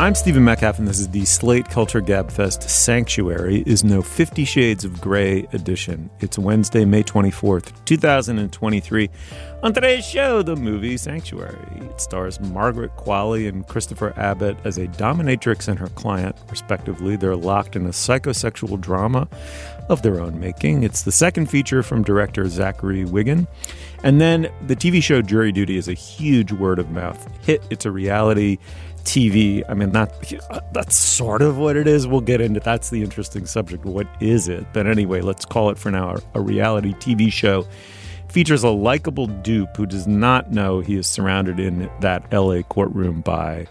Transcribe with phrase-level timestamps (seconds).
[0.00, 4.84] I'm Stephen Metcalf, and this is the Slate Culture Gabfest Sanctuary is no Fifty Shades
[4.84, 6.08] of Grey edition.
[6.20, 9.10] It's Wednesday, May 24th, 2023.
[9.62, 11.58] On today's show, the movie Sanctuary.
[11.82, 17.16] It stars Margaret Qualley and Christopher Abbott as a dominatrix and her client, respectively.
[17.16, 19.28] They're locked in a psychosexual drama
[19.90, 20.84] of their own making.
[20.84, 23.46] It's the second feature from director Zachary Wigon.
[24.04, 27.62] And then the TV show Jury Duty is a huge word of mouth hit.
[27.70, 28.58] It's a reality
[29.02, 29.64] TV.
[29.68, 30.12] I mean, that
[30.72, 32.06] that's sort of what it is.
[32.06, 33.84] We'll get into that's the interesting subject.
[33.84, 34.64] What is it?
[34.72, 37.66] But anyway, let's call it for now a reality TV show.
[38.28, 43.22] Features a likable dupe who does not know he is surrounded in that LA courtroom
[43.22, 43.66] by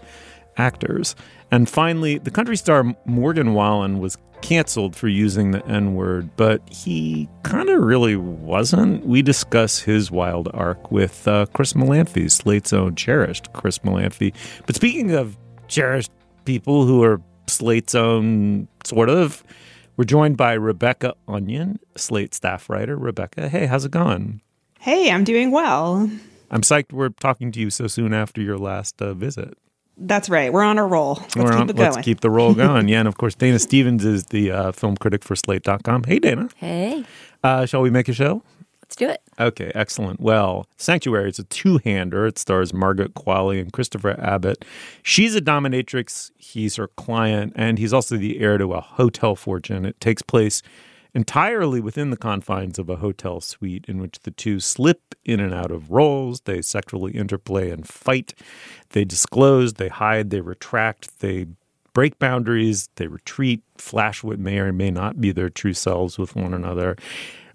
[0.58, 1.16] actors.
[1.50, 6.62] And finally, the country star Morgan Wallen was canceled for using the N word, but
[6.70, 9.04] he kind of really wasn't.
[9.04, 14.32] We discuss his wild arc with uh, Chris Molanphy, Slate's own cherished Chris Molanphy.
[14.66, 15.36] But speaking of
[15.68, 16.12] cherished
[16.44, 19.44] people who are Slate's own sort of,
[19.96, 22.96] we're joined by Rebecca Onion, Slate staff writer.
[22.96, 24.40] Rebecca, hey, how's it going?
[24.78, 26.10] Hey, I'm doing well.
[26.50, 29.58] I'm psyched we're talking to you so soon after your last uh, visit.
[30.02, 30.52] That's right.
[30.52, 31.18] We're on a roll.
[31.20, 31.92] Let's We're keep on, it going.
[31.92, 32.88] Let's keep the roll going.
[32.88, 36.04] yeah, and of course, Dana Stevens is the uh, film critic for Slate.com.
[36.04, 36.48] Hey, Dana.
[36.56, 37.04] Hey.
[37.44, 38.42] Uh, shall we make a show?
[38.82, 39.20] Let's do it.
[39.38, 40.18] Okay, excellent.
[40.20, 42.26] Well, Sanctuary is a two-hander.
[42.26, 44.64] It stars Margaret Qualley and Christopher Abbott.
[45.02, 46.32] She's a dominatrix.
[46.38, 49.84] He's her client, and he's also the heir to a hotel fortune.
[49.84, 50.62] It takes place
[51.14, 55.54] entirely within the confines of a hotel suite in which the two slip in and
[55.54, 56.40] out of roles.
[56.42, 58.34] They sexually interplay and fight.
[58.90, 61.46] They disclose, they hide, they retract, they
[61.92, 66.36] break boundaries, they retreat, flash what may or may not be their true selves with
[66.36, 66.96] one another.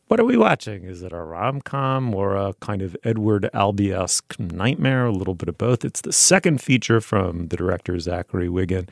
[0.07, 0.83] What are we watching?
[0.83, 3.95] Is it a rom com or a kind of Edward Albee
[4.37, 5.07] nightmare?
[5.07, 5.83] A little bit of both.
[5.83, 8.87] It's the second feature from the director Zachary Wigon.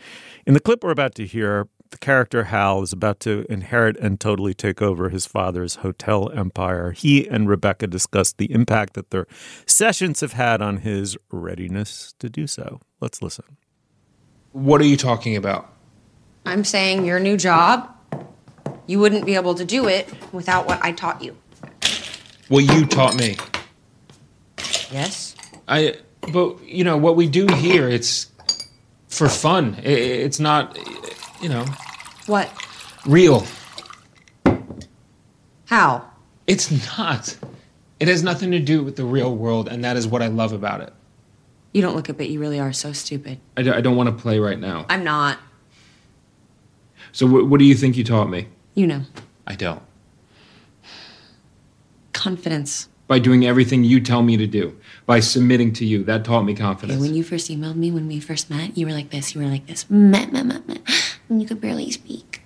[0.48, 4.20] In the clip we're about to hear, the character Hal is about to inherit and
[4.20, 6.92] totally take over his father's hotel empire.
[6.92, 9.28] He and Rebecca discuss the impact that their
[9.68, 12.82] sessions have had on his readiness to do so.
[13.00, 13.58] Let's listen.
[14.54, 15.72] What are you talking about?
[16.48, 17.96] I'm saying your new job,
[18.88, 21.38] you wouldn't be able to do it without what I taught you.
[22.48, 23.38] What you taught me.
[24.92, 25.36] Yes?
[25.68, 25.98] I,
[26.32, 28.32] but, you know, what we do here, it's
[29.10, 29.78] for fun.
[29.84, 30.76] It's not,
[31.44, 31.66] you know.
[32.26, 32.50] What?
[33.06, 33.46] Real.
[35.66, 36.10] How?
[36.48, 37.38] It's not.
[38.00, 40.54] It has nothing to do with the real world, and that is what I love
[40.54, 40.94] about it.
[41.74, 43.40] You don't look it, but you really are so stupid.
[43.58, 44.86] I, d- I don't want to play right now.
[44.90, 45.38] I'm not.
[47.12, 48.48] So, wh- what do you think you taught me?
[48.74, 49.02] You know.
[49.46, 49.82] I don't.
[52.14, 52.88] Confidence.
[53.08, 56.54] By doing everything you tell me to do, by submitting to you, that taught me
[56.56, 56.98] confidence.
[56.98, 59.36] Okay, when you first emailed me, when we first met, you were like this.
[59.36, 59.90] You were like this.
[59.90, 60.78] Meh, meh, meh, meh
[61.30, 62.42] you could barely speak.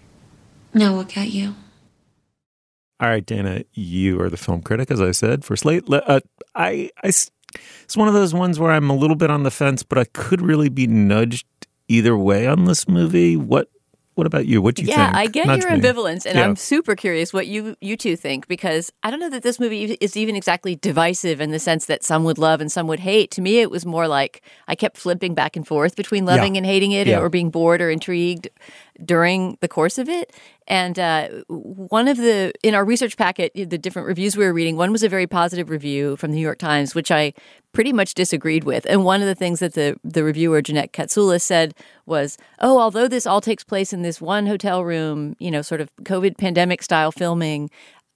[0.73, 1.55] Now look at you.
[2.99, 5.84] All right, Dana, you are the film critic, as I said, for Slate.
[5.87, 6.19] Uh,
[6.55, 7.31] I, I, it's
[7.96, 10.41] one of those ones where I'm a little bit on the fence, but I could
[10.41, 11.46] really be nudged
[11.87, 13.37] either way on this movie.
[13.37, 13.69] What
[14.17, 14.61] what about you?
[14.61, 15.14] What do you yeah, think?
[15.14, 15.79] Yeah, I get Nudge your me.
[15.79, 16.43] ambivalence, and Yeah.
[16.46, 19.93] I'm super curious what you you two think because I don't know that this movie
[20.02, 23.29] is even exactly divisive in the sense that some would love and some would hate.
[23.31, 26.59] To me, it was more like I kept flipping back and forth between loving Yeah.
[26.59, 28.49] and hating it, or being bored or intrigued.
[29.03, 30.34] During the course of it.
[30.67, 34.76] And uh, one of the, in our research packet, the different reviews we were reading,
[34.76, 37.34] one was a very positive review from the New York Times, which I
[37.72, 38.85] pretty much disagreed with.
[38.90, 41.73] And one of the things that the, the reviewer, Jeannette Catsoulis, said
[42.05, 45.79] was, oh, although this all takes place in this one hotel room, you know, sort
[45.79, 47.70] of COVID pandemic style filming,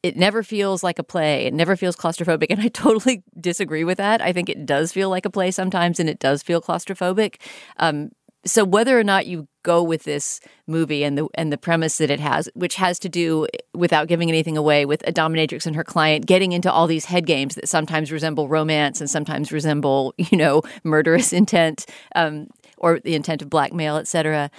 [0.04, 1.46] it never feels like a play.
[1.46, 2.48] It never feels claustrophobic.
[2.50, 4.22] And I totally disagree with that.
[4.22, 7.36] I think it does feel like a play sometimes and it does feel claustrophobic.
[7.78, 8.12] Um,
[8.46, 12.10] so whether or not you go with this movie and the and the premise that
[12.10, 15.84] it has, which has to do without giving anything away with a dominatrix and her
[15.84, 20.38] client getting into all these head games that sometimes resemble romance and sometimes resemble you
[20.38, 21.86] know murderous intent
[22.16, 22.48] um,
[22.78, 24.50] or the intent of blackmail, etc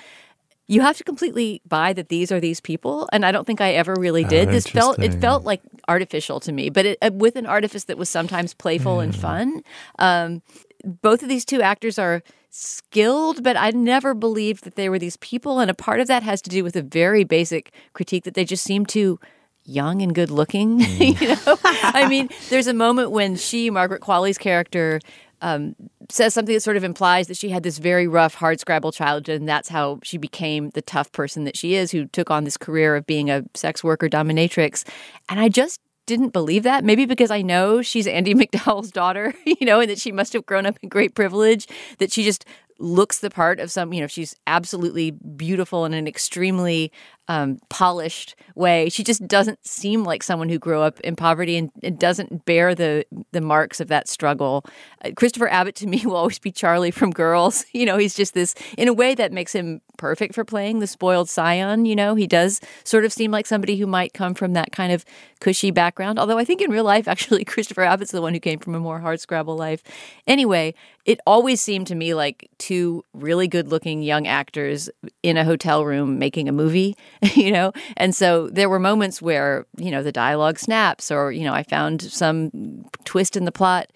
[0.69, 3.73] you have to completely buy that these are these people and i don't think i
[3.73, 4.49] ever really did.
[4.49, 7.85] Oh, this felt it felt like artificial to me but it, uh, with an artifice
[7.85, 9.63] that was sometimes playful and fun.
[9.99, 10.43] Um,
[10.85, 12.23] both of these two actors are
[12.55, 16.23] skilled but i never believed that they were these people and a part of that
[16.23, 19.19] has to do with a very basic critique that they just seem too
[19.65, 21.21] young and good looking mm.
[21.21, 25.01] you know i mean there's a moment when she margaret qualley's character
[25.43, 25.75] um,
[26.09, 29.41] says something that sort of implies that she had this very rough, hard scrabble childhood,
[29.41, 32.57] and that's how she became the tough person that she is, who took on this
[32.57, 34.87] career of being a sex worker dominatrix.
[35.29, 35.81] And I just
[36.13, 36.85] didn't believe that.
[36.85, 40.45] Maybe because I know she's Andie MacDowell's daughter, you know, and that she must have
[40.45, 41.67] grown up in great privilege,
[41.99, 42.45] that she just
[42.79, 46.93] looks the part of some, you know, she's absolutely beautiful and an extremely
[47.29, 48.89] um, polished way.
[48.89, 52.75] She just doesn't seem like someone who grew up in poverty and, and doesn't bear
[52.75, 54.65] the the marks of that struggle.
[55.05, 57.65] Uh, Christopher Abbott to me will always be Charlie from Girls.
[57.83, 60.87] You know, he's just this in a way that makes him perfect for playing the
[60.87, 61.85] spoiled scion.
[61.85, 64.93] You know, he does sort of seem like somebody who might come from that kind
[64.93, 65.05] of
[65.41, 66.19] cushy background.
[66.19, 68.81] Although I think in real life, actually, Christopher Abbott's the one who came from a
[68.81, 69.83] more hard scrabble life.
[70.27, 74.89] Anyway, it always seemed to me like two really good looking young actors
[75.23, 76.97] in a hotel room making a movie
[77.35, 77.73] you know?
[77.97, 81.63] And so there were moments where, you know, the dialogue snaps or, you know, I
[81.63, 83.91] found some twist in the plot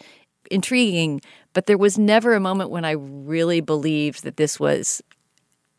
[0.50, 1.20] intriguing,
[1.52, 5.02] but there was never a moment when I really believed that this was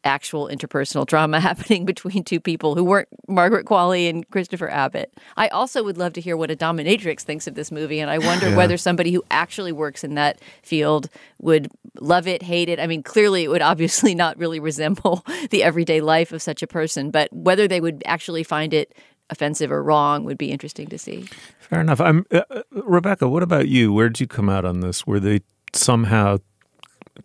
[0.08, 5.14] actual interpersonal drama happening between two people who weren't Margaret Qualley and Christopher Abbott.
[5.36, 8.18] I also would love to hear what a dominatrix thinks of this movie, and I
[8.18, 8.56] wonder yeah.
[8.56, 11.10] whether somebody who actually works in that field
[11.40, 11.70] would
[12.00, 12.80] love it, hate it.
[12.80, 16.68] I mean, clearly it would obviously not really resemble the everyday life of such a
[16.68, 18.96] person, but whether they would actually find it
[19.30, 21.28] offensive or wrong would be interesting to see.
[21.60, 22.00] Fair enough.
[22.00, 23.28] I'm uh, uh Rebecca.
[23.28, 23.92] What about you?
[23.92, 25.06] Where did you come out on this?
[25.06, 25.42] Were they
[25.74, 26.38] somehow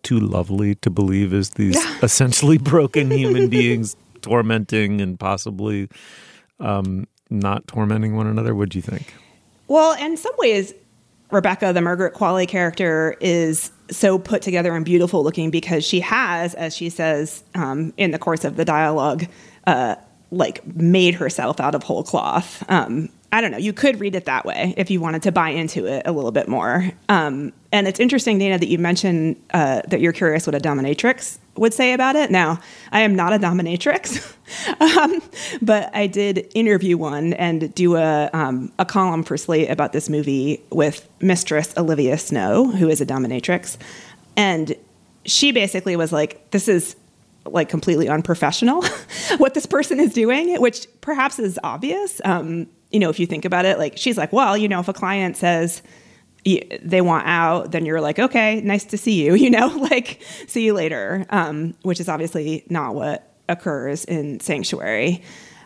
[0.01, 5.89] too lovely to believe is these essentially broken human beings tormenting and possibly
[6.59, 8.55] um, not tormenting one another.
[8.55, 9.13] What do you think?
[9.67, 10.73] Well, in some ways,
[11.31, 16.53] Rebecca, the Margaret Qualley character, is so put together and beautiful looking because she has,
[16.55, 19.25] as she says um, in the course of the dialogue,
[19.65, 19.95] uh,
[20.31, 22.63] like made herself out of whole cloth.
[22.69, 23.57] Um, I don't know.
[23.57, 26.31] You could read it that way if you wanted to buy into it a little
[26.31, 26.91] bit more.
[27.09, 31.39] Um, and it's interesting, Dana, that you mentioned uh, that you're curious what a dominatrix
[31.57, 32.29] would say about it.
[32.29, 32.59] Now,
[32.91, 34.35] I am not a dominatrix,
[34.99, 35.19] um,
[35.63, 40.09] but I did interview one and do a, um, a column for Slate about this
[40.09, 43.77] movie with Mistress Olivia Snow, who is a dominatrix.
[44.37, 44.75] And
[45.25, 46.95] she basically was like, this is
[47.45, 48.83] like completely unprofessional
[49.37, 52.21] what this person is doing, which perhaps is obvious.
[52.23, 54.87] Um, you know, if you think about it, like she's like, well, you know, if
[54.87, 55.81] a client says
[56.45, 60.63] they want out, then you're like, okay, nice to see you, you know, like see
[60.63, 65.21] you later, um, which is obviously not what occurs in Sanctuary.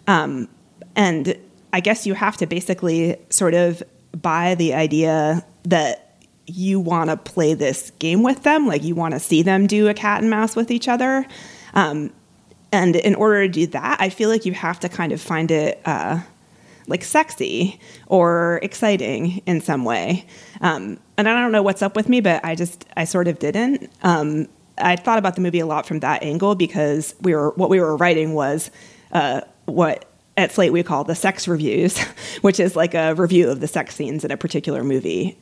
[0.07, 0.47] Um,
[0.95, 1.37] and
[1.73, 7.17] I guess you have to basically sort of buy the idea that you want to
[7.17, 10.29] play this game with them, like you want to see them do a cat and
[10.29, 11.27] mouse with each other.
[11.73, 12.13] Um,
[12.71, 15.51] and in order to do that, I feel like you have to kind of find
[15.51, 15.81] it.
[15.83, 16.21] Uh,
[16.87, 20.25] like sexy or exciting in some way.
[20.61, 23.39] Um, and I don't know what's up with me, but I just I sort of
[23.39, 23.91] didn't.
[24.03, 27.69] Um, I thought about the movie a lot from that angle because we were what
[27.69, 28.71] we were writing was
[29.11, 30.05] uh, what
[30.37, 31.99] at Slate we call the sex reviews,
[32.41, 35.37] which is like a review of the sex scenes in a particular movie.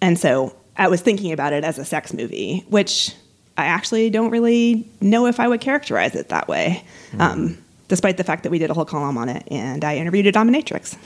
[0.00, 3.14] And so I was thinking about it as a sex movie, which
[3.56, 6.84] I actually don't really know if I would characterize it that way.
[7.12, 7.20] Mm.
[7.20, 10.26] Um, despite the fact that we did a whole column on it and I interviewed
[10.26, 10.96] a dominatrix.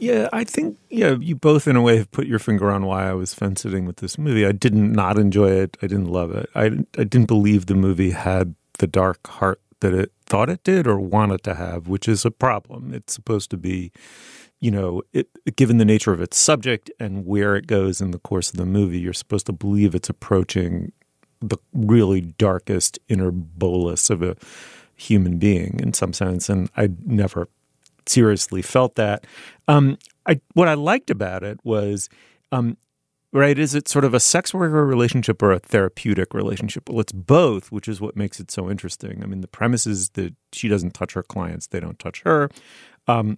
[0.00, 3.08] Yeah, I think yeah, you both in a way have put your finger on why
[3.08, 4.44] I was fence sitting with this movie.
[4.44, 5.76] I didn't not enjoy it.
[5.80, 6.50] I didn't love it.
[6.56, 6.64] I
[6.98, 10.98] I didn't believe the movie had the dark heart that it thought it did or
[10.98, 12.92] wanted to have, which is a problem.
[12.92, 13.92] It's supposed to be,
[14.58, 18.18] you know, it, given the nature of its subject and where it goes in the
[18.18, 20.90] course of the movie, you're supposed to believe it's approaching
[21.40, 24.36] the really darkest inner bolus of a
[24.96, 27.48] human being in some sense, and I never
[28.06, 29.26] seriously felt that.
[29.68, 32.08] Um, I what I liked about it was.
[32.52, 32.76] Um,
[33.32, 33.58] right?
[33.58, 36.88] Is it sort of a sex worker relationship or a therapeutic relationship?
[36.88, 39.24] Well, it's both, which is what makes it so interesting.
[39.24, 42.48] I mean, the premise is that she doesn't touch her clients, they don't touch her.
[43.08, 43.36] Um,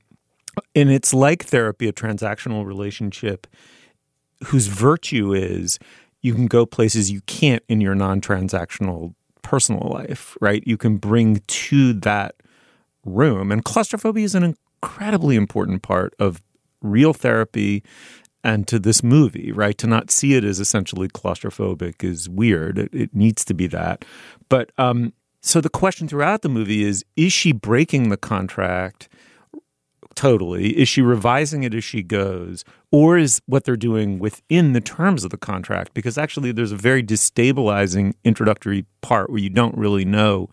[0.74, 3.46] and it's like therapy, a transactional relationship
[4.44, 5.78] whose virtue is
[6.20, 9.14] you can go places you can't in your non transactional
[9.46, 10.64] personal life, right?
[10.66, 12.34] You can bring to that
[13.04, 13.52] room.
[13.52, 16.42] And claustrophobia is an incredibly important part of
[16.82, 17.84] real therapy
[18.42, 19.78] and to this movie, right?
[19.78, 22.76] To not see it as essentially claustrophobic is weird.
[22.76, 24.04] It, it needs to be that.
[24.48, 25.12] But um,
[25.42, 29.08] so the question throughout the movie is is she breaking the contract?
[30.16, 30.70] Totally.
[30.70, 32.64] Is she revising it as she goes?
[32.90, 35.92] Or is what they're doing within the terms of the contract?
[35.92, 40.48] Because actually, there's a very destabilizing introductory part where you don't really know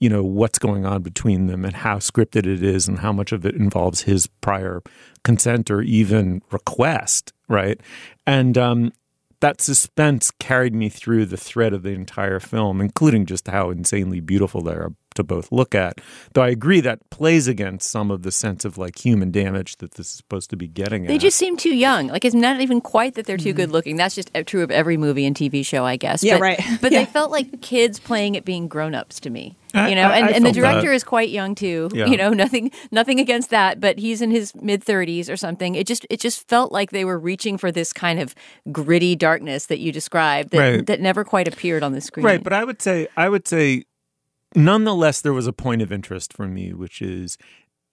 [0.00, 3.32] you know what's going on between them and how scripted it is and how much
[3.32, 4.82] of it involves his prior
[5.24, 7.78] consent or even request right
[8.26, 8.92] and um,
[9.40, 14.20] that suspense carried me through the thread of the entire film including just how insanely
[14.20, 16.00] beautiful they are to both look at.
[16.32, 19.92] Though I agree that plays against some of the sense of like human damage that
[19.92, 21.20] this is supposed to be getting they at.
[21.20, 22.08] just seem too young.
[22.08, 23.56] Like it's not even quite that they're too mm-hmm.
[23.56, 23.96] good looking.
[23.96, 26.22] That's just uh, true of every movie and TV show, I guess.
[26.24, 26.60] Yeah, but, right.
[26.80, 27.00] But Yeah.
[27.04, 29.56] they felt like kids playing at being grown ups to me.
[29.74, 30.94] I- You know, I- and, I and the director that.
[30.94, 31.90] is quite young too.
[31.92, 32.06] Yeah.
[32.06, 35.74] You know, nothing nothing against that, but he's in his mid thirties or something.
[35.74, 38.34] It just it just felt like they were reaching for this kind of
[38.72, 40.86] gritty darkness that you described that, Right.
[40.86, 42.24] that never quite appeared on the screen.
[42.26, 43.84] Right, but I would say I would say
[44.54, 47.38] nonetheless there was a point of interest for me, which is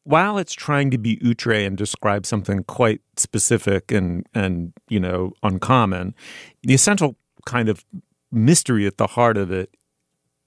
[0.03, 5.33] while it's trying to be outre and describe something quite specific and and you know
[5.43, 6.15] uncommon,
[6.63, 7.85] the essential kind of
[8.31, 9.73] mystery at the heart of it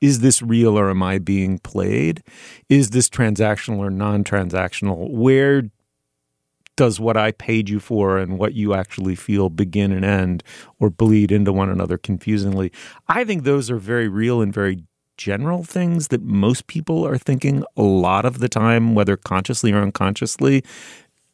[0.00, 2.22] is this real or am I being played?
[2.68, 5.10] Is this transactional or non-transactional?
[5.10, 5.64] Where
[6.76, 10.42] does what I paid you for and what you actually feel begin and end
[10.78, 12.72] or bleed into one another confusingly?
[13.08, 14.84] I think those are very real and very
[15.20, 19.82] general things that most people are thinking a lot of the time, whether consciously or
[19.82, 20.64] unconsciously,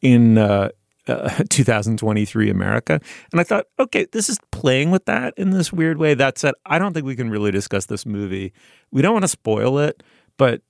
[0.01, 0.67] in uh,
[1.07, 2.99] uh, 2023 America.
[3.31, 6.13] And I thought, okay, this is playing with that in this weird way.
[6.13, 8.51] That said, I don't think we can really discuss this movie.
[8.91, 10.03] We don't want to spoil it,
[10.35, 10.61] but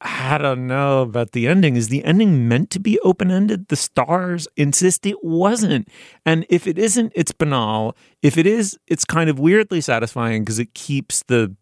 [0.00, 1.76] I don't know about the ending.
[1.76, 3.68] Is the ending meant to be open ended?
[3.68, 5.88] The stars insist it wasn't.
[6.24, 7.94] And if it isn't, it's banal.
[8.22, 11.54] If it is, it's kind of weirdly satisfying because it keeps the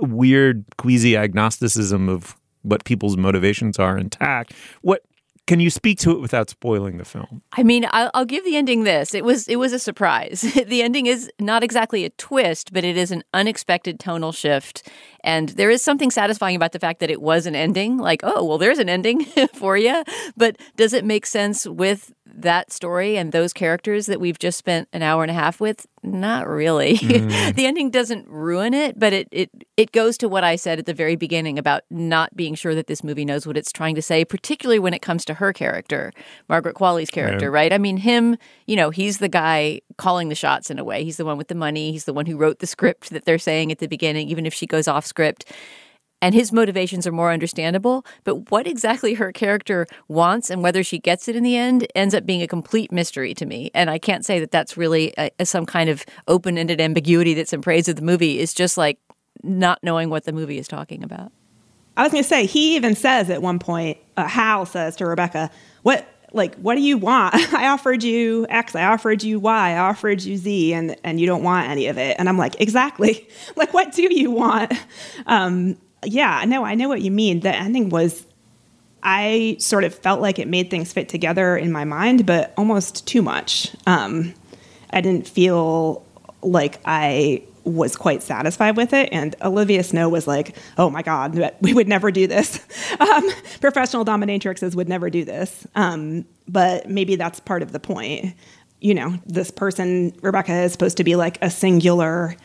[0.00, 4.52] weird queasy agnosticism of what people's motivations are intact.
[4.82, 5.02] What
[5.46, 7.42] can you speak to it without spoiling the film?
[7.52, 9.14] I mean, I'll, I'll give the ending this.
[9.14, 10.42] It was it was a surprise.
[10.66, 14.88] the ending is not exactly a twist, but it is an unexpected tonal shift,
[15.22, 17.98] and there is something satisfying about the fact that it was an ending.
[17.98, 19.24] Like, oh, well, there's an ending
[19.54, 20.02] for you.
[20.36, 24.88] But does it make sense with that story and those characters that we've just spent
[24.92, 25.86] an hour and a half with?
[26.02, 26.96] Not really.
[26.96, 27.54] Mm.
[27.56, 30.86] the ending doesn't ruin it, but it, it it goes to what I said at
[30.86, 34.02] the very beginning about not being sure that this movie knows what it's trying to
[34.02, 36.12] say, particularly when it comes to her character,
[36.48, 37.72] Margaret Qualley's character, right?
[37.72, 38.36] I mean, him,
[38.66, 41.04] you know, he's the guy calling the shots in a way.
[41.04, 41.92] He's the one with the money.
[41.92, 44.54] He's the one who wrote the script that they're saying at the beginning, even if
[44.54, 45.44] she goes off script
[46.22, 48.04] and his motivations are more understandable.
[48.24, 52.14] But what exactly her character wants and whether she gets it in the end ends
[52.14, 53.70] up being a complete mystery to me.
[53.74, 57.52] And I can't say that that's really a, some kind of open ended ambiguity that's
[57.52, 58.38] in praise of the movie.
[58.40, 58.98] It's just like
[59.42, 61.32] not knowing what the movie is talking about.
[61.96, 65.06] I was going to say, he even says at one point, uh, Hal says to
[65.06, 65.50] Rebecca,
[65.82, 67.34] "What, like, what do you want?
[67.54, 71.26] I offered you X, I offered you Y, I offered you Z, and and you
[71.26, 73.28] don't want any of it." And I'm like, "Exactly.
[73.56, 74.72] like, what do you want?"
[75.26, 77.40] Um, yeah, know, I know what you mean.
[77.40, 78.26] The ending was,
[79.02, 83.06] I sort of felt like it made things fit together in my mind, but almost
[83.06, 83.74] too much.
[83.86, 84.34] Um,
[84.90, 86.04] I didn't feel
[86.42, 89.08] like I was quite satisfied with it.
[89.12, 92.60] And Olivia Snow was like, oh my God, we would never do this.
[93.00, 95.66] Um, professional dominatrixes would never do this.
[95.74, 98.34] Um, but maybe that's part of the point.
[98.80, 102.36] You know, this person, Rebecca, is supposed to be like a singular,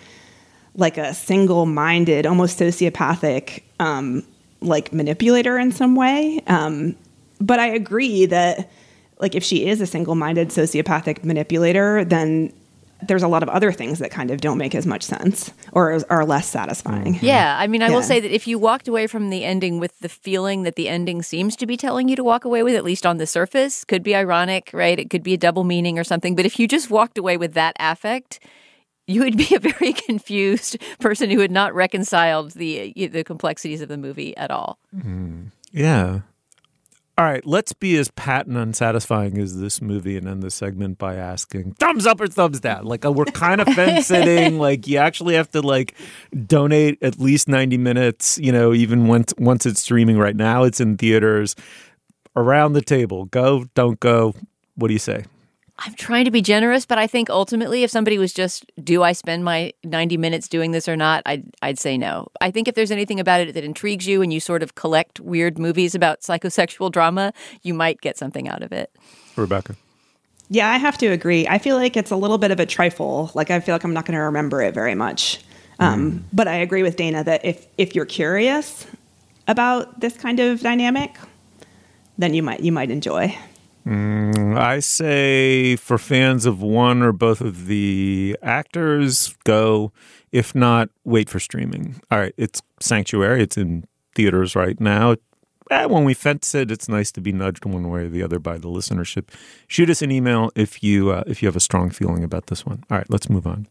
[0.75, 4.23] like a single minded, almost sociopathic, um,
[4.61, 6.41] like manipulator in some way.
[6.47, 6.95] Um,
[7.41, 8.71] but I agree that,
[9.19, 12.53] like, if she is a single minded sociopathic manipulator, then
[13.07, 15.99] there's a lot of other things that kind of don't make as much sense or
[16.09, 17.17] are less satisfying.
[17.21, 19.97] Yeah, I mean, I will say that if you walked away from the ending with
[19.99, 22.83] the feeling that the ending seems to be telling you to walk away with, at
[22.83, 24.99] least on the surface, could be ironic, right?
[24.99, 26.35] It could be a double meaning or something.
[26.35, 28.39] But if you just walked away with that affect,
[29.07, 33.89] you would be a very confused person who had not reconciled the the complexities of
[33.89, 34.79] the movie at all.
[34.95, 36.21] Mm, yeah.
[37.17, 40.97] All right, let's be as pat and unsatisfying as this movie and end the segment
[40.97, 42.83] by asking thumbs up or thumbs down.
[42.83, 44.59] Like uh, we're kind of fence sitting.
[44.59, 45.95] like you actually have to like
[46.45, 48.37] donate at least ninety minutes.
[48.37, 50.17] You know, even once once it's streaming.
[50.17, 51.55] Right now, it's in theaters.
[52.35, 54.33] Around the table, go, don't go.
[54.75, 55.23] What do you say?
[55.77, 59.11] I'm trying to be generous, but I think ultimately, if somebody was just, do I
[59.11, 61.21] spend my 90 minutes doing this or not?
[61.25, 62.29] I'd, I'd say no.
[62.39, 65.19] I think if there's anything about it that intrigues you and you sort of collect
[65.19, 68.89] weird movies about psychosexual drama, you might get something out of it.
[69.35, 69.75] Rebecca.
[70.49, 71.47] Yeah, I have to agree.
[71.47, 73.31] I feel like it's a little bit of a trifle.
[73.33, 75.39] Like I feel like I'm not going to remember it very much.
[75.79, 76.23] Um, mm.
[76.31, 78.87] But I agree with Dana that if if you're curious
[79.47, 81.17] about this kind of dynamic,
[82.17, 83.35] then you might you might enjoy.
[83.85, 89.91] Mm, I say for fans of one or both of the actors, go.
[90.31, 92.01] If not, wait for streaming.
[92.09, 93.43] All right, it's Sanctuary.
[93.43, 95.15] It's in theaters right now.
[95.71, 98.39] Eh, when we fence it, it's nice to be nudged one way or the other
[98.39, 99.29] by the listenership.
[99.67, 102.65] Shoot us an email if you uh, if you have a strong feeling about this
[102.65, 102.83] one.
[102.89, 103.67] All right, let's move on.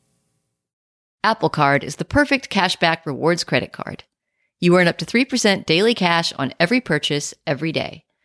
[1.25, 4.04] Apple Card is the perfect cashback rewards credit card.
[4.61, 8.03] You earn up to 3% daily cash on every purchase every day.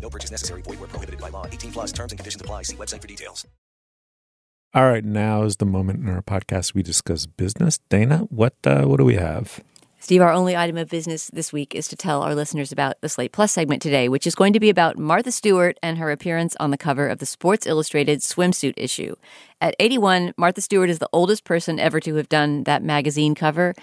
[0.00, 0.62] No purchase necessary.
[0.62, 1.46] Void where prohibited by law.
[1.46, 2.62] 18 plus terms and conditions apply.
[2.62, 3.46] See website for details.
[4.74, 5.04] All right.
[5.04, 7.78] Now is the moment in our podcast we discuss business.
[7.88, 9.60] Dana, what, uh, what do we have?
[10.06, 13.08] Steve, our only item of business this week is to tell our listeners about the
[13.08, 16.54] Slate Plus segment today, which is going to be about Martha Stewart and her appearance
[16.60, 19.16] on the cover of the Sports Illustrated swimsuit issue.
[19.60, 23.74] At 81, Martha Stewart is the oldest person ever to have done that magazine cover,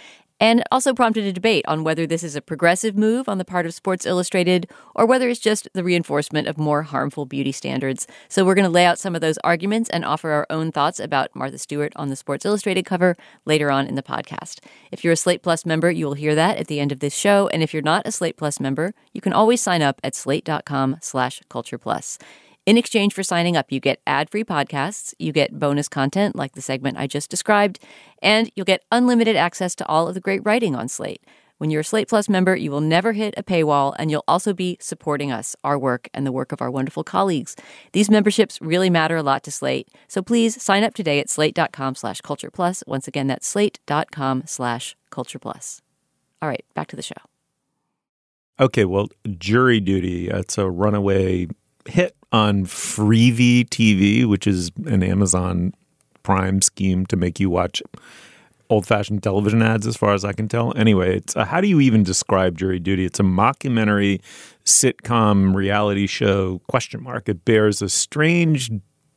[0.44, 3.66] and also prompted a debate on whether this is a progressive move on the part
[3.66, 8.08] of Sports Illustrated or whether it's just the reinforcement of more harmful beauty standards.
[8.28, 11.00] So we're going to lay out some of those arguments and offer our own thoughts
[11.00, 14.60] about Martha Stewart on the Sports Illustrated cover later on in the podcast.
[14.92, 17.16] If you're a Slate Plus member, you will hear that at the end of this
[17.16, 17.48] show.
[17.54, 20.98] And if you're not a Slate Plus member, you can always sign up at slate.com
[21.00, 22.20] slash culture plus.
[22.66, 26.54] In exchange for signing up, you get ad free podcasts, you get bonus content like
[26.54, 27.78] the segment I just described,
[28.22, 31.22] and you'll get unlimited access to all of the great writing on Slate.
[31.58, 34.54] When you're a Slate Plus member, you will never hit a paywall, and you'll also
[34.54, 37.58] be supporting us, our work, and the work of our wonderful colleagues.
[37.92, 41.96] These memberships really matter a lot to Slate, so please sign up today at slate.com
[41.96, 42.82] slash culture plus.
[42.88, 45.82] Once again, that's slate.com slash culture plus.
[46.42, 47.16] All right, back to the show.
[48.58, 50.32] Okay, well, jury duty.
[50.32, 51.48] Uh, it's a runaway
[51.88, 55.74] hit on Freevee TV, which is an Amazon
[56.24, 57.82] Prime scheme to make you watch
[58.70, 60.74] old-fashioned television ads, as far as I can tell.
[60.76, 63.06] Anyway, it's uh, how do you even describe Jury Duty?
[63.06, 64.22] It's a mockumentary
[64.66, 66.60] sitcom reality show.
[66.68, 67.30] Question mark.
[67.30, 68.72] It bears a strange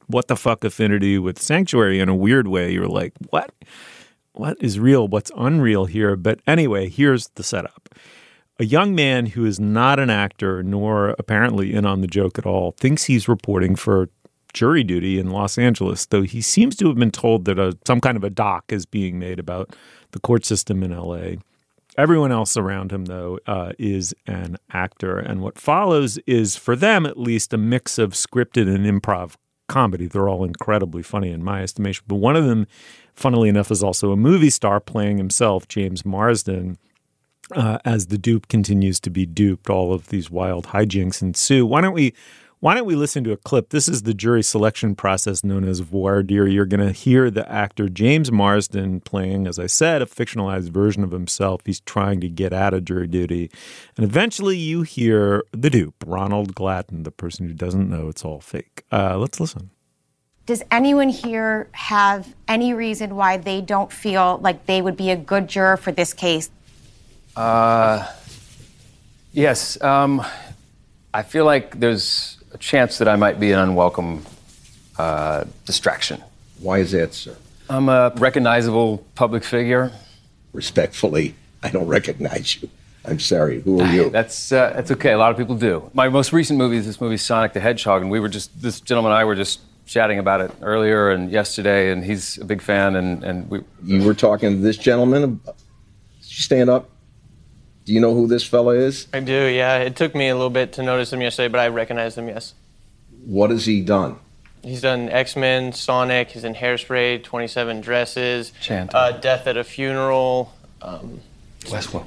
[0.09, 2.71] what the fuck affinity with Sanctuary in a weird way.
[2.71, 3.53] You're like, what?
[4.33, 5.09] What is real?
[5.09, 6.15] What's unreal here?
[6.15, 7.89] But anyway, here's the setup.
[8.59, 12.47] A young man who is not an actor nor apparently in on the joke at
[12.47, 14.09] all thinks he's reporting for
[14.55, 18.01] jury duty in Los Angeles, though he seems to have been told that a, some
[18.01, 19.77] kind of a doc is being made about
[20.13, 21.37] the court system in LA.
[21.99, 25.19] Everyone else around him, though, uh, is an actor.
[25.19, 29.35] And what follows is, for them at least, a mix of scripted and improv
[29.69, 30.07] comedy.
[30.07, 32.05] They're all incredibly funny in my estimation.
[32.07, 32.67] But one of them,
[33.15, 36.79] funnily enough, is also a movie star playing himself, James Marsden
[37.53, 41.67] uh, as the dupe continues to be duped, all of these wild hijinks ensue.
[41.67, 42.15] Why don't we?
[42.61, 43.69] Why don't we listen to a clip?
[43.69, 46.47] This is the jury selection process known as voir dire.
[46.47, 51.05] You're going to hear the actor James Marsden playing, as I said, a fictionalized version
[51.05, 51.61] of himself.
[51.67, 53.51] He's trying to get out of jury duty.
[53.97, 58.41] And eventually you hear the dupe, Ronald Gladden, the person who doesn't know it's all
[58.41, 58.85] fake.
[58.91, 59.71] Uh, let's listen.
[60.47, 65.17] Does anyone here have any reason why they don't feel like they would be a
[65.17, 66.51] good juror for this case?
[67.37, 68.11] Uh,
[69.33, 69.81] yes.
[69.83, 70.25] Um,
[71.13, 74.25] I feel like there's a chance that I might be an unwelcome
[74.99, 76.23] uh, distraction.
[76.61, 77.37] Why is that, sir?
[77.69, 79.93] I'm a recognizable public figure.
[80.53, 82.71] Respectfully, I don't recognize you.
[83.05, 83.61] I'm sorry.
[83.61, 84.11] Who are you?
[84.11, 85.13] That's uh, that's okay.
[85.13, 85.91] A lot of people do.
[85.93, 88.81] My most recent movie is this movie Sonic the Hedgehog, and we were just this
[88.81, 92.63] gentleman and I were just chatting about it earlier and yesterday, and he's a big
[92.63, 93.61] fan, and and we.
[93.85, 95.41] You were talking to this gentleman.
[95.45, 95.55] Did
[96.23, 96.89] you stand up?
[97.87, 99.07] Do you know who this fella is?
[99.15, 99.79] I do, yeah.
[99.79, 102.53] It took me a little bit to notice him yesterday, but I recognized him, yes.
[103.25, 104.17] What has he done?
[104.65, 108.97] He's done X Men, Sonic, he's in Hairspray, 27 Dresses, Chanting.
[108.97, 110.53] uh, Death at a Funeral.
[110.83, 111.21] Um,
[111.71, 112.07] Last one.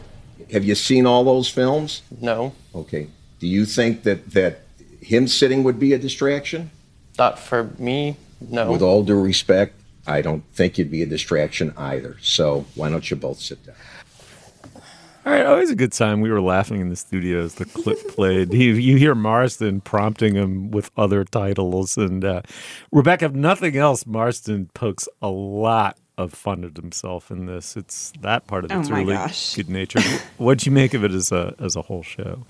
[0.51, 2.01] Have you seen all those films?
[2.19, 3.07] no, Okay.
[3.39, 4.63] Do you think that that
[4.99, 6.71] him sitting would be a distraction?
[7.17, 8.69] not for me, no.
[8.69, 12.17] With all due respect, I don't think it'd be a distraction either.
[12.21, 13.75] So why don't you both sit down?
[15.29, 16.21] All right, always a good time.
[16.21, 18.51] We were laughing in the studio as the clip played.
[18.51, 22.41] You, you hear Marsden prompting him with other titles, and uh,
[22.91, 23.25] Rebecca.
[23.25, 27.77] If nothing else, Marsden pokes a lot of fun at himself in this.
[27.77, 29.53] It's that part of Oh it's my really gosh.
[29.53, 30.01] good natured.
[30.37, 32.47] What'd you make of it as a as a whole show?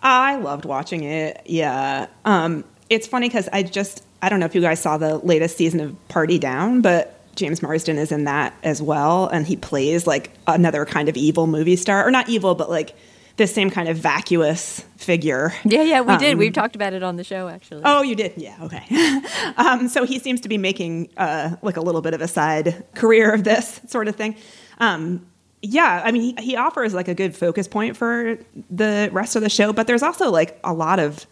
[0.00, 1.40] I loved watching it.
[1.46, 2.06] Yeah.
[2.26, 5.56] Um, it's funny because I just, I don't know if you guys saw the latest
[5.56, 9.26] season of Party Down, but James Marsden is in that as well.
[9.26, 12.94] And he plays like another kind of evil movie star, or not evil, but like
[13.36, 15.54] this same kind of vacuous figure.
[15.64, 16.34] Yeah, yeah, we did.
[16.34, 17.82] Um, We've talked about it on the show, actually.
[17.84, 18.34] Oh, you did?
[18.36, 18.84] Yeah, okay.
[19.56, 22.84] um, so he seems to be making uh, like a little bit of a side
[22.94, 24.36] career of this sort of thing.
[24.78, 25.26] Um,
[25.62, 28.38] yeah, I mean, he, he offers like a good focus point for
[28.70, 31.26] the rest of the show, but there's also like a lot of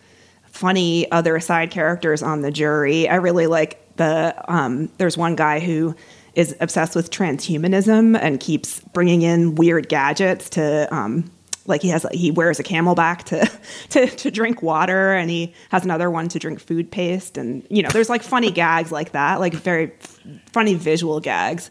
[0.47, 3.09] funny other side characters on the jury.
[3.09, 5.95] I really like the, um, there's one guy who
[6.35, 11.31] is obsessed with transhumanism and keeps bringing in weird gadgets to, um,
[11.67, 13.51] like he has he wears a CamelBak to,
[13.91, 17.83] to to drink water and he has another one to drink food paste and you
[17.83, 21.71] know there's like funny gags like that like very f- funny visual gags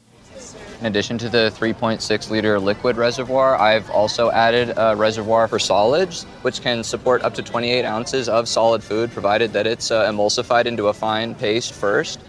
[0.80, 6.23] In addition to the 3.6 liter liquid reservoir, I've also added a reservoir for solids,
[6.43, 10.65] which can support up to 28 ounces of solid food, provided that it's uh, emulsified
[10.65, 12.19] into a fine paste first.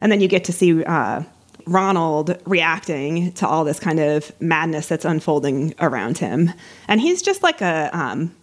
[0.00, 1.22] and then you get to see uh,
[1.66, 6.50] Ronald reacting to all this kind of madness that's unfolding around him
[6.88, 8.34] and he's just like a um,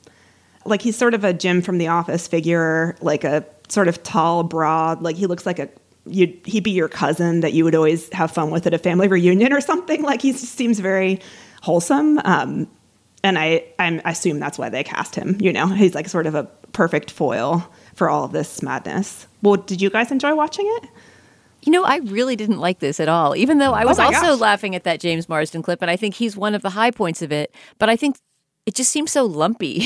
[0.65, 4.43] like he's sort of a Jim from the office figure like a sort of tall
[4.43, 5.69] broad like he looks like a
[6.11, 9.07] you'd he'd be your cousin that you would always have fun with at a family
[9.07, 10.01] reunion or something.
[10.03, 11.19] Like he just seems very
[11.61, 12.19] wholesome.
[12.25, 12.67] Um,
[13.23, 15.37] and I I'm, I assume that's why they cast him.
[15.39, 19.27] You know, he's like sort of a perfect foil for all of this madness.
[19.41, 20.89] Well, did you guys enjoy watching it?
[21.63, 24.05] You know, I really didn't like this at all, even though I Oh was my
[24.05, 24.39] also gosh.
[24.39, 27.21] laughing at that James Marsden clip, and I think he's one of the high points
[27.21, 27.53] of it.
[27.79, 28.15] But I think
[28.65, 29.79] it just seems so lumpy.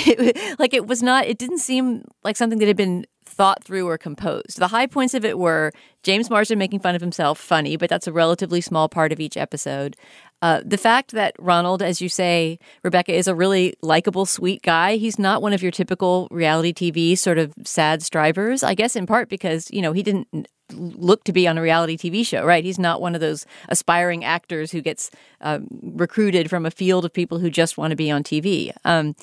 [0.59, 3.97] like it was not, it didn't seem like something that had been thought through or
[3.97, 4.57] composed.
[4.57, 5.71] The high points of it were
[6.03, 9.37] James Marsden making fun of himself, funny, but that's a relatively small part of each
[9.37, 9.95] episode.
[10.41, 14.97] Uh, the fact that Ronald, as you say, Rebecca, is a really likable, sweet guy.
[14.97, 18.61] He's not one of your typical reality TV sort of sad strivers.
[18.61, 21.97] I guess in part because you know he didn't look to be on a reality
[21.97, 22.63] TV show, right?
[22.63, 27.13] He's not one of those aspiring actors who gets um, recruited from a field of
[27.13, 28.73] people who just want to be on TV.
[28.83, 29.15] Um,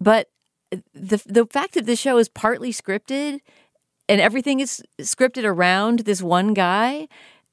[0.00, 0.28] but
[0.94, 3.40] the the fact that the show is partly scripted
[4.08, 7.08] and everything is scripted around this one guy,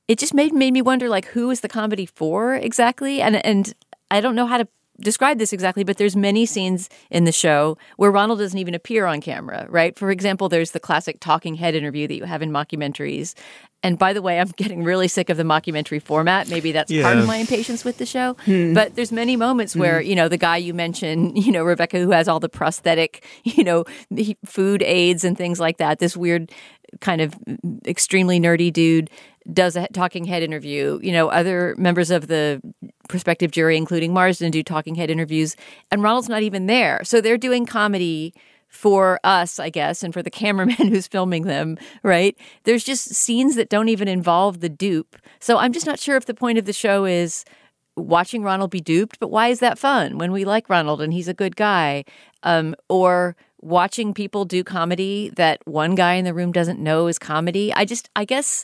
[0.08, 3.22] it just made made me wonder like who is the comedy for exactly?
[3.22, 3.74] And and
[4.12, 4.68] I don't know how to
[5.00, 9.06] describe this exactly, but there's many scenes in the show where Ronald doesn't even appear
[9.06, 9.98] on camera, right?
[9.98, 13.34] For example, there's the classic talking head interview that you have in mockumentaries.
[13.82, 16.50] And by the way, I'm getting really sick of the mockumentary format.
[16.50, 18.36] Maybe that's part of my impatience with the show.
[18.46, 18.74] Hmm.
[18.74, 22.12] But there's many moments where, you know, the guy you mentioned, you know, Rebecca, who
[22.12, 23.86] has all the prosthetic, you know,
[24.46, 26.52] food aids and things like that, this weird
[27.02, 27.36] kind of
[27.86, 29.10] extremely nerdy dude
[29.54, 31.00] does a talking head interview.
[31.02, 32.62] You know, other members of the
[33.08, 35.56] prospective jury, including Marsden, do talking head interviews,
[35.92, 37.02] and Ronald's not even there.
[37.04, 38.34] So they're doing comedy
[38.70, 42.38] for us, I guess, and for the cameraman who's filming them, right?
[42.64, 45.16] There's just scenes that don't even involve the dupe.
[45.40, 47.44] So I'm just not sure if the point of the show is
[47.98, 51.28] watching Ronald be duped, but why is that fun when we like Ronald and he's
[51.28, 52.06] a good guy?
[52.44, 57.20] Um, or watching people do comedy that one guy in the room doesn't know is
[57.20, 57.74] comedy.
[57.74, 58.64] I just, I guess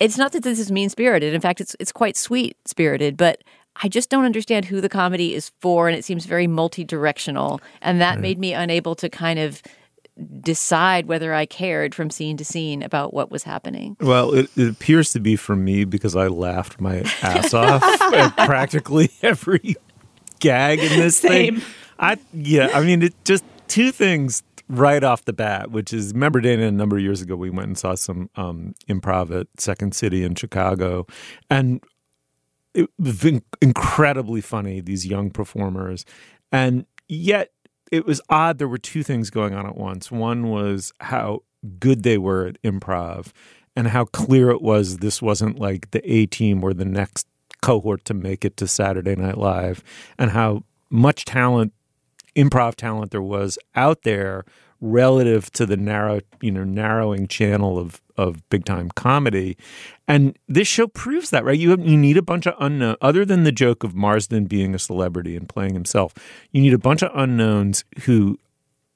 [0.00, 1.34] it's not that this is mean spirited.
[1.34, 3.42] In fact, it's it's quite sweet spirited, but
[3.82, 7.60] I just don't understand who the comedy is for, and it seems very multi directional,
[7.80, 9.62] and that made me unable to kind of
[10.40, 13.96] decide whether I cared from scene to scene about what was happening.
[14.00, 18.34] Well, it, it appears to be for me because I laughed my ass off at
[18.46, 19.76] practically every
[20.40, 21.56] gag in this Same.
[21.56, 21.68] thing.
[21.98, 26.40] I yeah, I mean it just two things right off the bat, which is remember
[26.40, 29.94] Dana a number of years ago we went and saw some um, improv at Second
[29.94, 31.06] City in Chicago,
[31.50, 31.82] and
[32.74, 33.24] it was
[33.60, 34.80] incredibly funny.
[34.80, 36.04] These young performers,
[36.50, 37.52] and yet
[37.92, 38.58] it was odd.
[38.58, 40.10] There were two things going on at once.
[40.10, 41.42] One was how
[41.78, 43.32] good they were at improv,
[43.74, 47.26] and how clear it was this wasn't like the A team or the next
[47.62, 49.82] cohort to make it to Saturday Night Live,
[50.18, 51.72] and how much talent
[52.36, 54.44] improv talent there was out there
[54.80, 59.56] relative to the narrow, you know, narrowing channel of of big time comedy.
[60.08, 61.58] And this show proves that, right?
[61.58, 64.74] You have, you need a bunch of unknown other than the joke of Marsden being
[64.74, 66.14] a celebrity and playing himself.
[66.50, 68.38] You need a bunch of unknowns who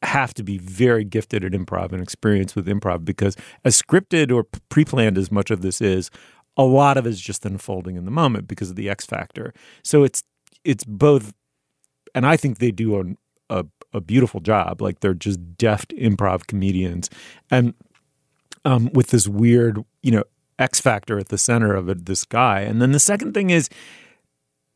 [0.02, 4.44] have to be very gifted at improv and experienced with improv because as scripted or
[4.70, 6.10] pre-planned as much of this is,
[6.56, 9.52] a lot of it is just unfolding in the moment because of the X factor.
[9.82, 10.22] So it's
[10.64, 11.34] it's both
[12.14, 13.04] and I think they do a,
[13.50, 14.80] a, a beautiful job.
[14.80, 17.10] Like they're just deft improv comedians,
[17.50, 17.74] and
[18.64, 20.24] um, with this weird, you know,
[20.58, 22.06] X factor at the center of it.
[22.06, 23.68] This guy, and then the second thing is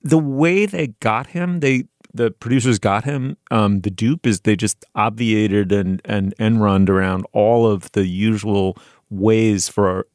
[0.03, 1.61] the way they got him.
[1.61, 3.37] They the producers got him.
[3.51, 8.07] Um, the dupe is they just obviated and and and runned around all of the
[8.07, 8.77] usual
[9.11, 10.07] ways for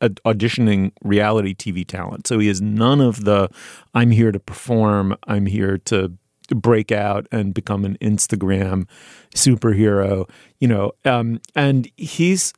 [0.00, 2.26] auditioning reality TV talent.
[2.26, 3.48] So he has none of the
[3.94, 6.12] I'm here to perform, I'm here to
[6.48, 8.86] break out and become an Instagram
[9.34, 10.28] superhero,
[10.60, 10.92] you know.
[11.04, 12.52] Um, and he's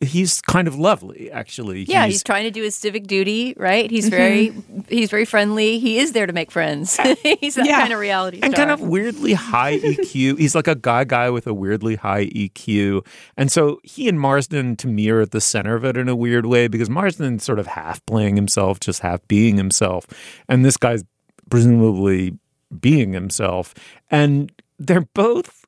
[0.00, 1.84] he's kind of lovely, actually.
[1.84, 3.90] Yeah, he's, he's, trying to do his civic duty, right?
[3.90, 4.54] He's very
[4.88, 5.78] he's very friendly.
[5.78, 6.96] He is there to make friends.
[7.40, 7.80] he's that yeah.
[7.80, 8.46] kind of reality star.
[8.46, 10.38] And kind of weirdly high EQ.
[10.38, 13.06] he's like a guy guy with a weirdly high EQ.
[13.36, 16.16] And so he and Marsden to me are at the center of it in a
[16.16, 20.06] weird way because Marsden's sort of half playing himself, just half being himself.
[20.48, 21.04] And this guy's
[21.50, 22.38] presumably
[22.80, 23.74] being himself.
[24.10, 25.64] And they're both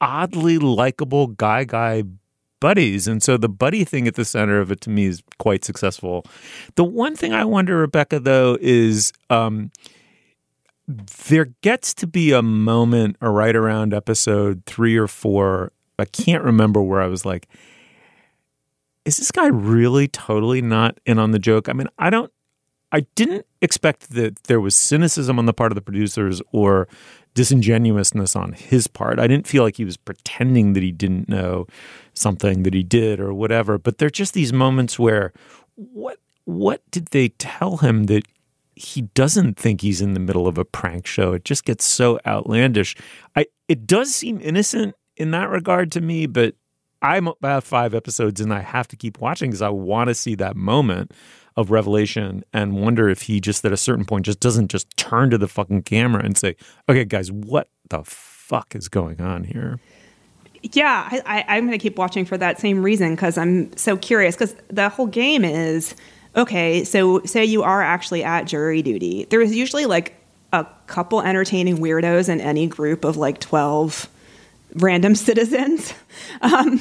[0.00, 2.02] oddly likable guy guy
[2.62, 3.08] buddies.
[3.08, 6.24] And so the buddy thing at the center of it to me is quite successful.
[6.76, 9.72] The one thing I wonder, Rebecca, though, is um,
[11.26, 15.72] there gets to be a moment or right around episode three or four.
[15.98, 17.48] I can't remember where I was like,
[19.04, 21.68] is this guy really totally not in on the joke?
[21.68, 22.32] I mean, I don't
[22.92, 26.88] I didn't expect that there was cynicism on the part of the producers or
[27.34, 29.18] disingenuousness on his part.
[29.18, 31.66] I didn't feel like he was pretending that he didn't know
[32.12, 33.78] something that he did or whatever.
[33.78, 35.32] But there are just these moments where
[35.76, 38.24] what what did they tell him that
[38.74, 41.32] he doesn't think he's in the middle of a prank show?
[41.32, 42.94] It just gets so outlandish.
[43.34, 46.56] I it does seem innocent in that regard to me, but
[47.00, 50.34] I'm about five episodes and I have to keep watching because I want to see
[50.36, 51.12] that moment
[51.56, 55.30] of revelation and wonder if he just at a certain point just doesn't just turn
[55.30, 56.56] to the fucking camera and say,
[56.88, 59.78] "Okay, guys, what the fuck is going on here?"
[60.62, 63.96] Yeah, I, I, am going to keep watching for that same reason because I'm so
[63.96, 64.36] curious.
[64.36, 65.96] Because the whole game is
[66.36, 66.84] okay.
[66.84, 69.26] So say you are actually at jury duty.
[69.28, 70.14] There is usually like
[70.52, 74.08] a couple entertaining weirdos in any group of like twelve
[74.76, 75.94] random citizens,
[76.42, 76.80] um,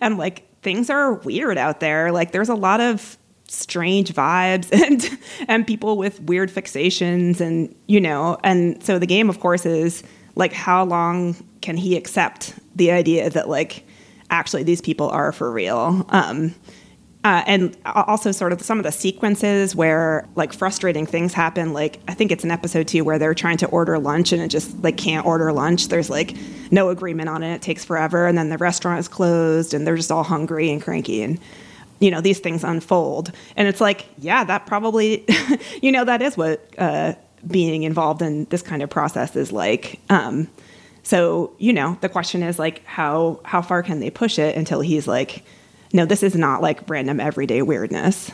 [0.00, 2.12] and like things are weird out there.
[2.12, 3.16] Like there's a lot of
[3.52, 9.28] strange vibes and and people with weird fixations and you know and so the game
[9.28, 10.02] of course is
[10.34, 13.84] like how long can he accept the idea that like
[14.30, 16.04] actually these people are for real?
[16.08, 16.54] Um,
[17.24, 21.72] uh, and also sort of some of the sequences where like frustrating things happen.
[21.72, 24.48] Like i think it's an episode two where they're trying to order lunch and it
[24.48, 25.86] just like can't order lunch.
[25.86, 26.36] There's like
[26.72, 27.54] no agreement on it.
[27.54, 28.26] It takes forever.
[28.26, 31.22] And then the restaurant is closed and they're just all hungry and cranky.
[31.22, 31.38] And
[32.02, 33.32] you know these things unfold.
[33.56, 35.24] And it's like yeah that probably
[35.82, 37.14] you know that is what uh,
[37.46, 40.00] being involved in this kind of process is like.
[40.10, 40.48] Um,
[41.04, 44.80] so you know the question is like how how far can they push it until
[44.80, 45.44] he's like
[45.92, 48.30] no this is not like random everyday weirdness.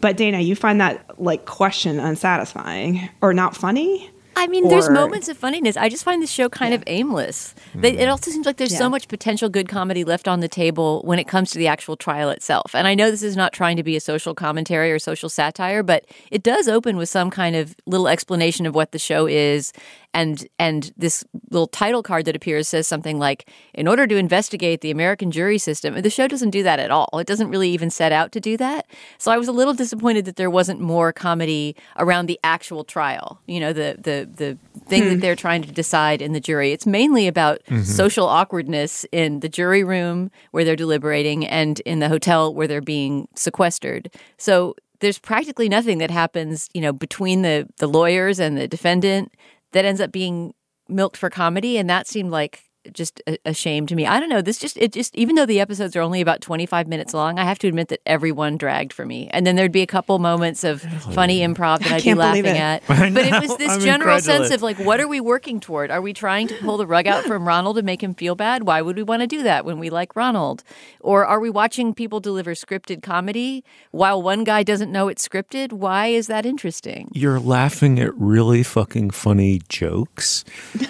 [0.00, 4.90] But dana you find that like question unsatisfying or not funny I mean, or, there's
[4.90, 5.78] moments of funniness.
[5.78, 6.76] I just find the show kind yeah.
[6.76, 7.54] of aimless.
[7.74, 7.84] Mm-hmm.
[7.84, 8.78] It also seems like there's yeah.
[8.78, 11.96] so much potential good comedy left on the table when it comes to the actual
[11.96, 12.74] trial itself.
[12.74, 15.82] And I know this is not trying to be a social commentary or social satire,
[15.82, 19.72] but it does open with some kind of little explanation of what the show is
[20.16, 24.80] and and this little title card that appears says something like in order to investigate
[24.80, 27.08] the american jury system the show doesn't do that at all.
[27.18, 28.86] It doesn't really even set out to do that.
[29.18, 33.40] So i was a little disappointed that there wasn't more comedy around the actual trial
[33.46, 35.08] you know the the the thing hmm.
[35.10, 36.72] that they're trying to decide in the jury.
[36.72, 37.82] It's mainly about mm-hmm.
[37.82, 42.80] social awkwardness in the jury room where they're deliberating and in the hotel where they're
[42.80, 44.10] being sequestered.
[44.38, 49.32] So there's practically nothing that happens, you know, between the the lawyers and the defendant
[49.76, 50.54] that ends up being
[50.88, 54.06] milked for comedy and that seemed like just a, a shame to me.
[54.06, 54.42] I don't know.
[54.42, 57.44] This just it just even though the episodes are only about 25 minutes long, I
[57.44, 59.28] have to admit that everyone dragged for me.
[59.32, 62.46] And then there'd be a couple moments of oh, funny improv that I'd be laughing
[62.46, 62.82] at.
[62.88, 63.40] I But it know.
[63.40, 65.90] was this I'm general sense of like, what are we working toward?
[65.90, 68.64] Are we trying to pull the rug out from Ronald to make him feel bad?
[68.64, 70.62] Why would we want to do that when we like Ronald?
[71.00, 75.72] Or are we watching people deliver scripted comedy while one guy doesn't know it's scripted?
[75.72, 77.10] Why is that interesting?
[77.12, 80.44] You're laughing at really fucking funny jokes.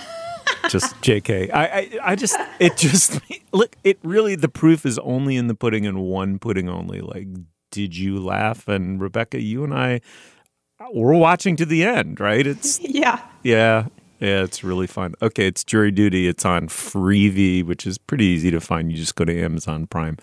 [0.69, 1.53] just JK.
[1.53, 3.21] I, I I just it just
[3.53, 7.01] look it really the proof is only in the pudding and one pudding only.
[7.01, 7.29] Like,
[7.71, 8.69] did you laugh?
[8.69, 10.01] And Rebecca, you and I
[10.93, 12.47] we're watching to the end, right?
[12.47, 13.21] It's Yeah.
[13.43, 13.87] yeah.
[14.19, 15.15] Yeah, it's really fun.
[15.21, 16.27] Okay, it's jury duty.
[16.27, 18.91] It's on Freevee, which is pretty easy to find.
[18.91, 20.17] You just go to Amazon Prime.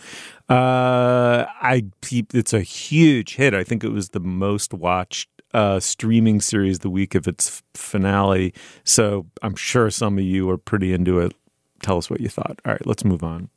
[0.49, 1.85] Uh, I.
[2.11, 3.53] It's a huge hit.
[3.53, 8.53] I think it was the most watched uh, streaming series the week of its finale.
[8.83, 11.33] So I'm sure some of you are pretty into it.
[11.81, 12.59] Tell us what you thought.
[12.65, 13.49] All right, let's move on.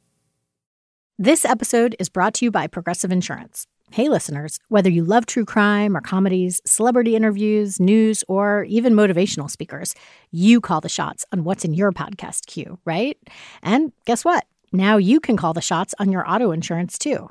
[1.18, 3.66] This episode is brought to you by Progressive Insurance.
[3.92, 9.48] Hey, listeners, whether you love true crime or comedies, celebrity interviews, news, or even motivational
[9.48, 9.94] speakers,
[10.32, 13.16] you call the shots on what's in your podcast queue, right?
[13.62, 14.44] And guess what?
[14.72, 17.30] Now you can call the shots on your auto insurance too.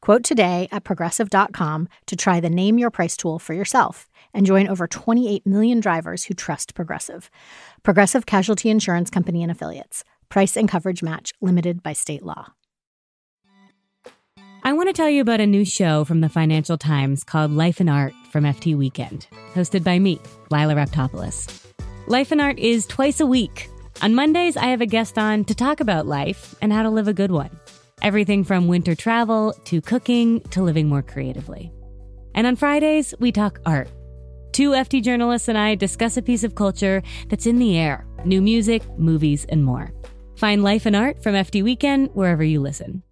[0.00, 4.68] Quote today at progressive.com to try the Name Your Price tool for yourself and join
[4.68, 7.30] over 28 million drivers who trust Progressive.
[7.82, 10.04] Progressive Casualty Insurance Company and Affiliates.
[10.28, 12.52] Price and coverage match limited by state law.
[14.64, 17.80] I want to tell you about a new show from the Financial Times called Life
[17.80, 21.64] and Art from FT Weekend, hosted by me, Lila Raptopoulos.
[22.06, 23.70] Life and Art is twice a week.
[24.02, 27.08] On Mondays, I have a guest on to talk about life and how to live
[27.08, 27.50] a good one.
[28.02, 31.72] Everything from winter travel to cooking to living more creatively.
[32.34, 33.88] And on Fridays, we talk art.
[34.52, 38.42] Two FT journalists and I discuss a piece of culture that's in the air new
[38.42, 39.92] music, movies, and more.
[40.36, 43.02] Find Life and Art from FT Weekend wherever you listen.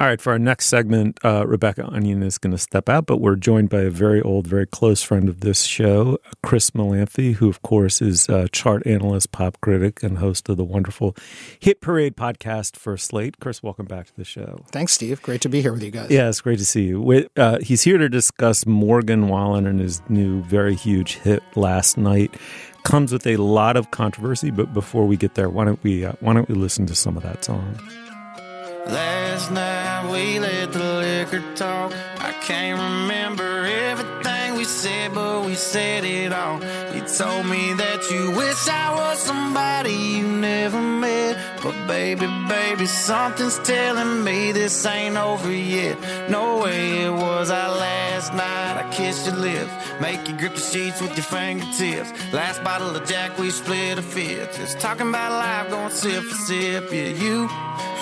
[0.00, 3.16] All right, for our next segment, uh, Rebecca Onion is going to step out, but
[3.16, 7.48] we're joined by a very old, very close friend of this show, Chris Molanphy, who,
[7.48, 11.16] of course, is a chart analyst, pop critic, and host of the wonderful
[11.58, 13.40] Hit Parade podcast for Slate.
[13.40, 14.60] Chris, welcome back to the show.
[14.70, 15.20] Thanks, Steve.
[15.20, 16.12] Great to be here with you guys.
[16.12, 17.28] Yeah, it's great to see you.
[17.36, 22.36] Uh, he's here to discuss Morgan Wallen and his new, very huge hit last night.
[22.84, 26.12] Comes with a lot of controversy, but before we get there, why don't we uh,
[26.20, 27.76] why don't we listen to some of that song?
[28.88, 31.92] Last night we let the liquor talk.
[32.20, 33.66] I can't remember
[34.78, 36.60] said, but we said it all.
[36.94, 41.36] You told me that you wish I was somebody you never met.
[41.64, 45.96] But baby, baby, something's telling me this ain't over yet.
[46.30, 48.74] No way it was our last night.
[48.82, 52.10] I kissed your lips, make you grip the sheets with your fingertips.
[52.32, 54.58] Last bottle of Jack, we split a fifth.
[54.58, 56.84] Just talking about life, going sip for sip.
[56.92, 57.48] Yeah, you,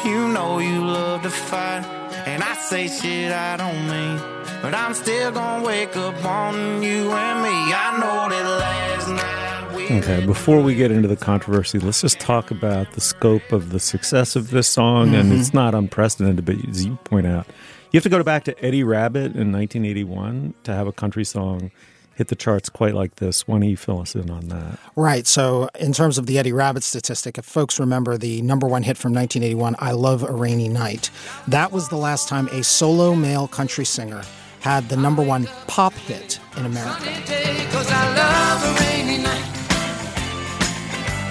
[0.04, 2.05] you know you love to fight.
[2.26, 4.18] And I say shit I don't mean.
[4.62, 7.72] But I'm still gonna wake up on you and me.
[7.72, 9.98] I know that last night we.
[9.98, 13.78] Okay, before we get into the controversy, let's just talk about the scope of the
[13.78, 15.14] success of this song.
[15.14, 15.38] And Mhm.
[15.38, 17.46] it's not unprecedented, but as you point out,
[17.92, 21.70] you have to go back to Eddie Rabbitt in 1981 to have a country song
[22.16, 23.46] hit the charts quite like this.
[23.46, 24.79] Why don't you fill us in on that?
[24.96, 25.26] Right.
[25.26, 28.96] So, in terms of the Eddie Rabbitt statistic, if folks remember the number one hit
[28.96, 31.11] from 1981, I Love a Rainy Night,
[31.46, 34.22] that was the last time a solo male country singer
[34.61, 37.05] had the number one pop hit in America.
[37.70, 39.44] Cause I love a rainy night.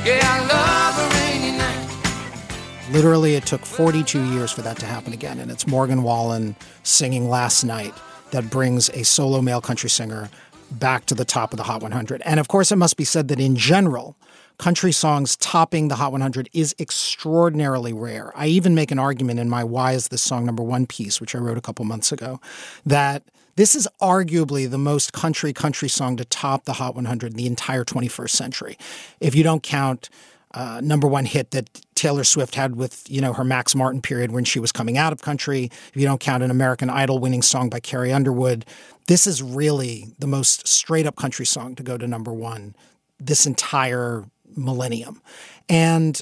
[0.05, 2.91] Yeah, I love a rainy night.
[2.91, 5.39] Literally, it took 42 years for that to happen again.
[5.39, 7.93] And it's Morgan Wallen singing Last Night
[8.31, 10.29] that brings a solo male country singer
[10.79, 12.21] back to the top of the Hot 100.
[12.23, 14.15] And of course, it must be said that in general,
[14.57, 18.31] country songs topping the Hot 100 is extraordinarily rare.
[18.35, 21.35] I even make an argument in my Why Is This Song Number One piece, which
[21.35, 22.39] I wrote a couple months ago,
[22.85, 23.23] that
[23.55, 27.47] this is arguably the most country country song to top the Hot 100 in the
[27.47, 28.77] entire 21st century.
[29.19, 30.09] If you don't count
[30.55, 34.31] uh, number one hit that Taylor Swift had with you know her Max Martin period
[34.31, 35.65] when she was coming out of country.
[35.89, 38.65] If you don't count an American Idol winning song by Carrie Underwood,
[39.07, 42.75] this is really the most straight up country song to go to number one
[43.19, 44.25] this entire
[44.55, 45.21] millennium.
[45.69, 46.21] And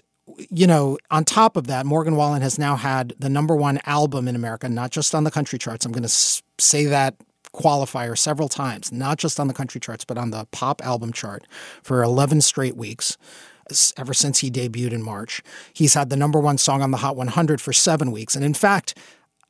[0.49, 4.27] you know, on top of that, Morgan Wallen has now had the number one album
[4.27, 5.85] in America, not just on the country charts.
[5.85, 7.15] I'm going to say that
[7.53, 11.45] qualifier several times, not just on the country charts, but on the pop album chart
[11.83, 13.17] for 11 straight weeks
[13.97, 15.41] ever since he debuted in March.
[15.73, 18.35] He's had the number one song on the Hot 100 for seven weeks.
[18.35, 18.97] And in fact,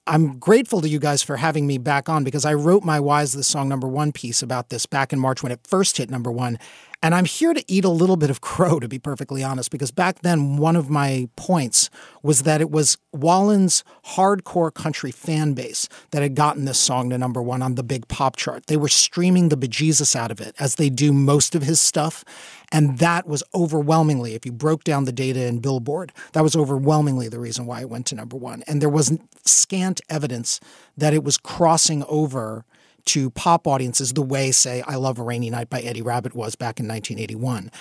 [0.06, 3.32] I'm grateful to you guys for having me back on because I wrote my Is
[3.32, 6.30] This Song Number One piece about this back in March when it first hit number
[6.30, 6.60] one.
[7.04, 9.92] And I'm here to eat a little bit of crow, to be perfectly honest, because
[9.92, 11.90] back then, one of my points
[12.24, 13.84] was that it was Wallen's
[14.16, 18.08] hardcore country fan base that had gotten this song to number one on the big
[18.08, 18.68] pop chart.
[18.68, 22.24] They were streaming the bejesus out of it, as they do most of his stuff.
[22.72, 27.28] And that was overwhelmingly, if you broke down the data in Billboard, that was overwhelmingly
[27.28, 28.64] the reason why it went to number one.
[28.66, 30.62] And there was scant evidence
[30.96, 32.64] that it was crossing over
[33.06, 36.56] to pop audiences the way, say, I Love a Rainy Night by Eddie Rabbitt was
[36.56, 37.72] back in 1981.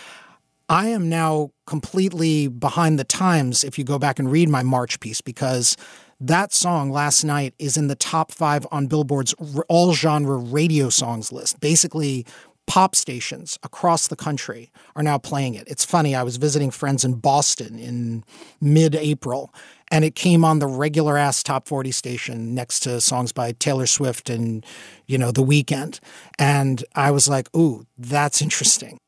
[0.68, 5.00] I am now completely behind the times if you go back and read my March
[5.00, 5.76] piece because
[6.18, 9.34] that song last night is in the top five on Billboard's
[9.68, 11.60] all genre radio songs list.
[11.60, 12.24] Basically,
[12.66, 15.66] pop stations across the country are now playing it.
[15.68, 18.24] It's funny, I was visiting friends in Boston in
[18.60, 19.52] mid April,
[19.90, 23.86] and it came on the regular ass top 40 station next to songs by Taylor
[23.86, 24.64] Swift and,
[25.06, 26.00] you know, The Weeknd.
[26.38, 28.98] And I was like, ooh, that's interesting.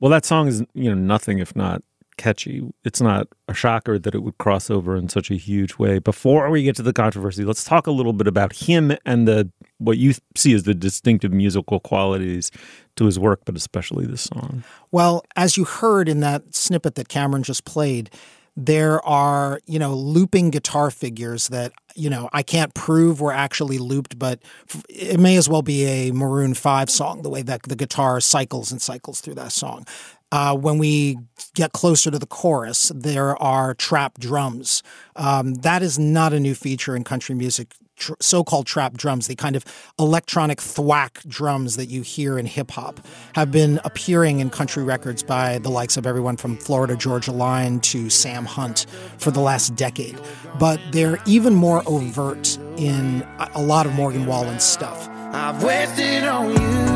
[0.00, 1.82] Well, that song is, you know, nothing if not
[2.16, 2.62] catchy.
[2.84, 5.98] It's not a shocker that it would cross over in such a huge way.
[5.98, 9.50] Before we get to the controversy, let's talk a little bit about him and the
[9.84, 12.50] what you see as the distinctive musical qualities
[12.96, 14.64] to his work, but especially this song.
[14.90, 18.10] Well, as you heard in that snippet that Cameron just played,
[18.56, 23.78] there are, you know, looping guitar figures that, you know, I can't prove were actually
[23.78, 24.40] looped, but
[24.88, 28.70] it may as well be a Maroon 5 song, the way that the guitar cycles
[28.70, 29.86] and cycles through that song.
[30.30, 31.18] Uh, when we
[31.54, 34.82] get closer to the chorus, there are trap drums.
[35.16, 37.74] Um, that is not a new feature in country music.
[38.02, 39.64] Tr- so-called trap drums, the kind of
[39.96, 42.98] electronic thwack drums that you hear in hip hop,
[43.36, 47.78] have been appearing in country records by the likes of everyone from Florida Georgia Line
[47.80, 48.86] to Sam Hunt
[49.18, 50.18] for the last decade.
[50.58, 53.24] But they're even more overt in
[53.54, 55.08] a- lot of Morgan Wallen's stuff.
[55.32, 56.91] I've wasted on you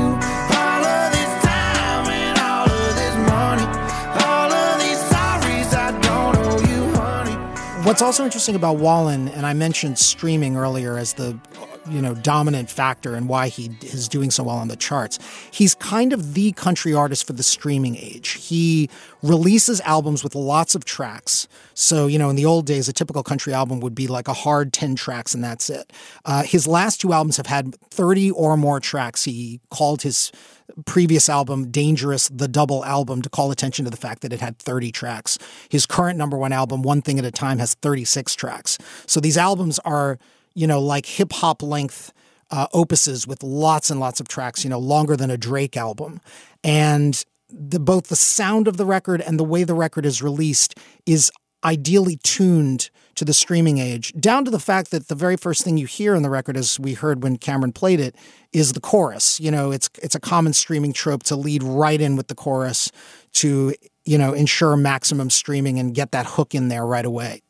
[7.86, 11.38] What's also interesting about Wallen, and I mentioned streaming earlier as the
[11.88, 15.18] you know dominant factor and why he is doing so well on the charts.
[15.50, 18.30] He's kind of the country artist for the streaming age.
[18.32, 18.88] He
[19.22, 21.48] releases albums with lots of tracks.
[21.74, 24.32] So you know, in the old days, a typical country album would be like a
[24.34, 25.92] hard ten tracks and that's it.
[26.24, 29.24] Uh, his last two albums have had thirty or more tracks.
[29.24, 30.32] He called his
[30.84, 34.58] previous album Dangerous the double album to call attention to the fact that it had
[34.58, 35.38] 30 tracks.
[35.68, 38.78] His current number 1 album One Thing at a Time has 36 tracks.
[39.06, 40.18] So these albums are,
[40.56, 42.12] you know, like hip hop length
[42.50, 46.20] uh, opuses with lots and lots of tracks, you know, longer than a Drake album.
[46.64, 50.78] And the, both the sound of the record and the way the record is released
[51.04, 51.30] is
[51.62, 55.78] ideally tuned to the streaming age, down to the fact that the very first thing
[55.78, 58.14] you hear in the record, as we heard when Cameron played it,
[58.52, 59.40] is the chorus.
[59.40, 62.90] You know, it's it's a common streaming trope to lead right in with the chorus
[63.34, 67.42] to you know ensure maximum streaming and get that hook in there right away.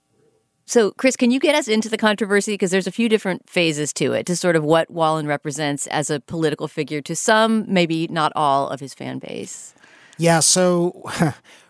[0.69, 2.55] So, Chris, can you get us into the controversy?
[2.55, 6.11] Because there's a few different phases to it, to sort of what Wallen represents as
[6.11, 9.75] a political figure to some, maybe not all of his fan base.
[10.19, 11.09] Yeah, so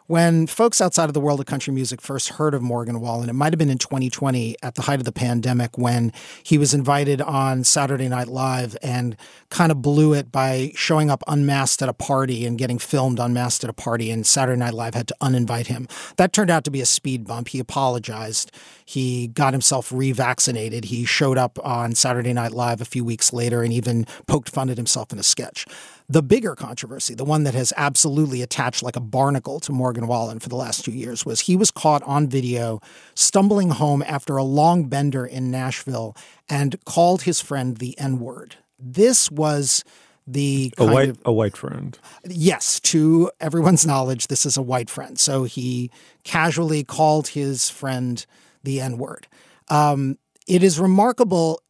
[0.07, 3.35] when folks outside of the world of country music first heard of Morgan Wallen, it
[3.35, 7.21] might have been in 2020 at the height of the pandemic when he was invited
[7.21, 9.17] on Saturday Night Live and
[9.51, 13.65] kind of blew it by showing up unmasked at a party and getting filmed unmasked
[13.65, 15.89] at a party, and Saturday Night Live had to uninvite him.
[16.17, 17.49] That turned out to be a speed bump.
[17.49, 18.53] He apologized.
[18.85, 20.85] He got himself revaccinated.
[20.85, 24.71] He showed up on Saturday Night Live a few weeks later and even poked fun
[24.71, 25.67] at himself in a sketch.
[26.09, 30.39] The bigger controversy, the one that has absolutely attached like a barnacle to Morgan Wallen
[30.39, 32.81] for the last two years, was he was caught on video
[33.15, 36.17] stumbling home after a long bender in Nashville
[36.49, 38.57] and called his friend the N word.
[38.79, 39.83] This was
[40.29, 41.99] the A white of a white friend.
[42.25, 45.19] yes, to everyone's knowledge, this is a white friend.
[45.19, 45.91] So he
[46.25, 48.25] casually called his friend
[48.63, 49.27] the N word.
[49.69, 51.61] Um, it is remarkable,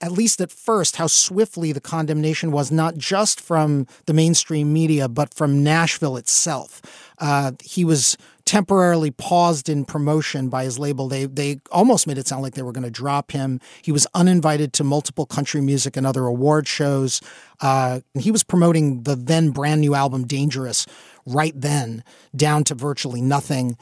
[0.00, 5.08] at least at first, how swiftly the condemnation was, not just from the mainstream media,
[5.08, 6.80] but from Nashville itself.
[7.18, 11.06] Uh, he was temporarily paused in promotion by his label.
[11.06, 13.60] They they almost made it sound like they were going to drop him.
[13.82, 17.20] He was uninvited to multiple country music and other award shows.
[17.60, 20.86] Uh, and he was promoting the then brand new album Dangerous
[21.26, 22.02] right then,
[22.34, 23.76] down to virtually nothing.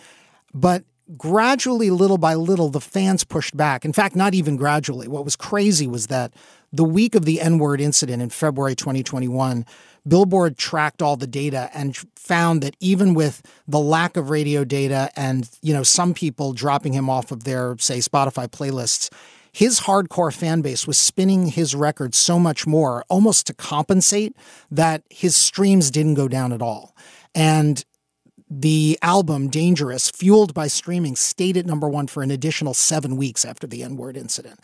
[0.53, 0.85] But
[1.16, 3.84] gradually, little by little, the fans pushed back.
[3.84, 5.09] In fact, not even gradually.
[5.09, 6.34] What was crazy was that
[6.72, 9.64] the week of the N word incident in February 2021,
[10.06, 15.11] Billboard tracked all the data and found that even with the lack of radio data
[15.16, 19.11] and, you know, some people dropping him off of their, say, Spotify playlists,
[19.52, 24.36] his hardcore fan base was spinning his record so much more, almost to compensate
[24.70, 26.94] that his streams didn't go down at all.
[27.34, 27.84] And
[28.51, 33.44] the album Dangerous, fueled by streaming, stayed at number one for an additional seven weeks
[33.44, 34.61] after the N word incident.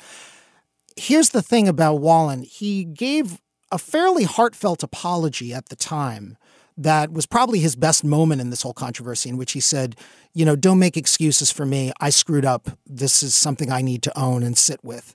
[0.97, 6.37] Here's the thing about Wallen he gave a fairly heartfelt apology at the time
[6.77, 9.97] that was probably his best moment in this whole controversy, in which he said,
[10.33, 11.93] You know, don't make excuses for me.
[12.01, 12.71] I screwed up.
[12.87, 15.15] This is something I need to own and sit with.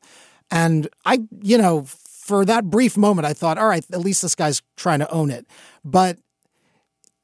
[0.51, 4.36] And I, you know, for that brief moment, I thought, all right, at least this
[4.36, 5.45] guy's trying to own it.
[5.84, 6.17] But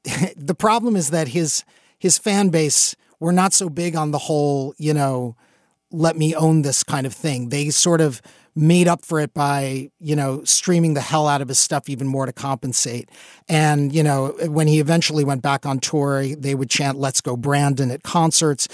[0.36, 1.64] the problem is that his
[1.98, 5.34] his fan base were not so big on the whole, you know,
[5.90, 7.48] let me own this kind of thing.
[7.48, 8.20] They sort of
[8.54, 12.06] made up for it by, you know, streaming the hell out of his stuff even
[12.06, 13.10] more to compensate.
[13.48, 17.36] And, you know, when he eventually went back on tour, they would chant, Let's go,
[17.36, 18.68] Brandon, at concerts.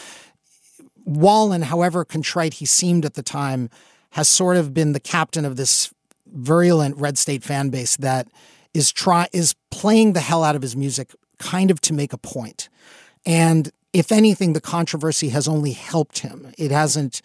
[1.04, 3.70] Wallen, however contrite he seemed at the time,
[4.10, 5.92] has sort of been the captain of this
[6.26, 8.28] virulent red state fan base that
[8.72, 11.12] is try is playing the hell out of his music
[11.42, 12.68] kind of to make a point.
[13.26, 16.52] And if anything, the controversy has only helped him.
[16.56, 17.20] It hasn't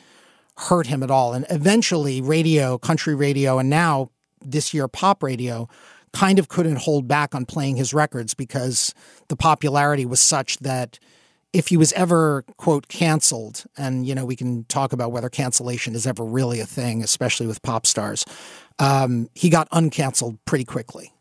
[0.57, 1.33] hurt him at all.
[1.33, 4.09] And eventually, radio, country radio, and now
[4.41, 5.69] this year, pop radio
[6.13, 8.93] kind of couldn't hold back on playing his records because
[9.27, 10.99] the popularity was such that
[11.53, 15.95] if he was ever quote canceled and you know we can talk about whether cancellation
[15.95, 18.25] is ever really a thing especially with pop stars
[18.79, 21.13] um, he got uncanceled pretty quickly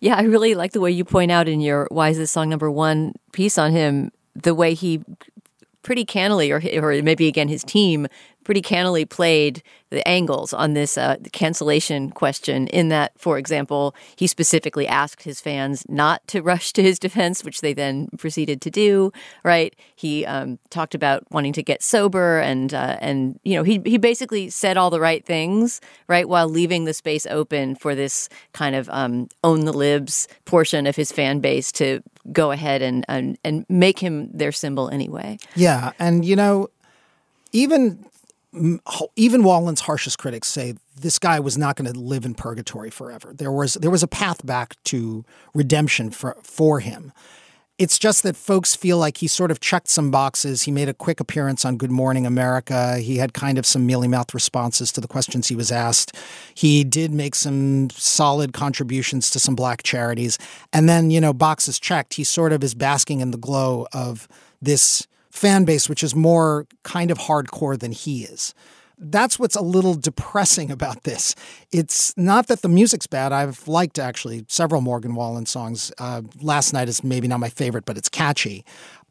[0.00, 2.48] yeah i really like the way you point out in your why is this song
[2.48, 5.02] number one piece on him the way he
[5.82, 8.06] pretty cannily or, or maybe again his team
[8.46, 12.68] pretty cannily played the angles on this uh, cancellation question.
[12.68, 17.42] In that, for example, he specifically asked his fans not to rush to his defense,
[17.42, 19.10] which they then proceeded to do.
[19.42, 19.74] Right?
[19.96, 23.98] He um, talked about wanting to get sober, and uh, and you know he he
[23.98, 28.76] basically said all the right things, right, while leaving the space open for this kind
[28.76, 33.38] of um, own the libs portion of his fan base to go ahead and and
[33.42, 35.36] and make him their symbol anyway.
[35.56, 36.70] Yeah, and you know,
[37.50, 38.06] even
[39.16, 43.32] even Wallen's harshest critics say this guy was not going to live in purgatory forever.
[43.32, 47.12] There was there was a path back to redemption for for him.
[47.78, 50.62] It's just that folks feel like he sort of checked some boxes.
[50.62, 52.96] He made a quick appearance on Good Morning America.
[52.96, 56.16] He had kind of some mealy mouth responses to the questions he was asked.
[56.54, 60.38] He did make some solid contributions to some black charities.
[60.72, 62.14] And then, you know, boxes checked.
[62.14, 64.26] He sort of is basking in the glow of
[64.62, 65.06] this
[65.36, 68.54] fan base, which is more kind of hardcore than he is.
[68.98, 71.34] That's what's a little depressing about this.
[71.70, 73.30] It's not that the music's bad.
[73.30, 75.92] I've liked actually several Morgan Wallen songs.
[75.98, 78.64] Uh, Last Night is maybe not my favorite, but it's catchy.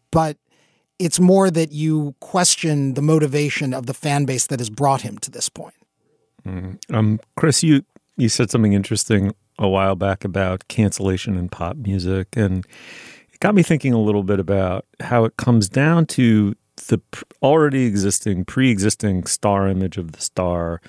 [0.10, 0.38] But
[0.98, 5.20] it's more that you question the motivation of the fan base that has brought him
[5.20, 5.76] to this point.
[6.48, 6.96] Mm-hmm.
[6.96, 7.84] Um, Chris, you
[8.18, 12.66] you said something interesting a while back about cancellation in pop music, and
[13.36, 16.56] it got me thinking a little bit about how it comes down to
[16.88, 17.00] the
[17.44, 20.82] already existing, pre existing star image of the star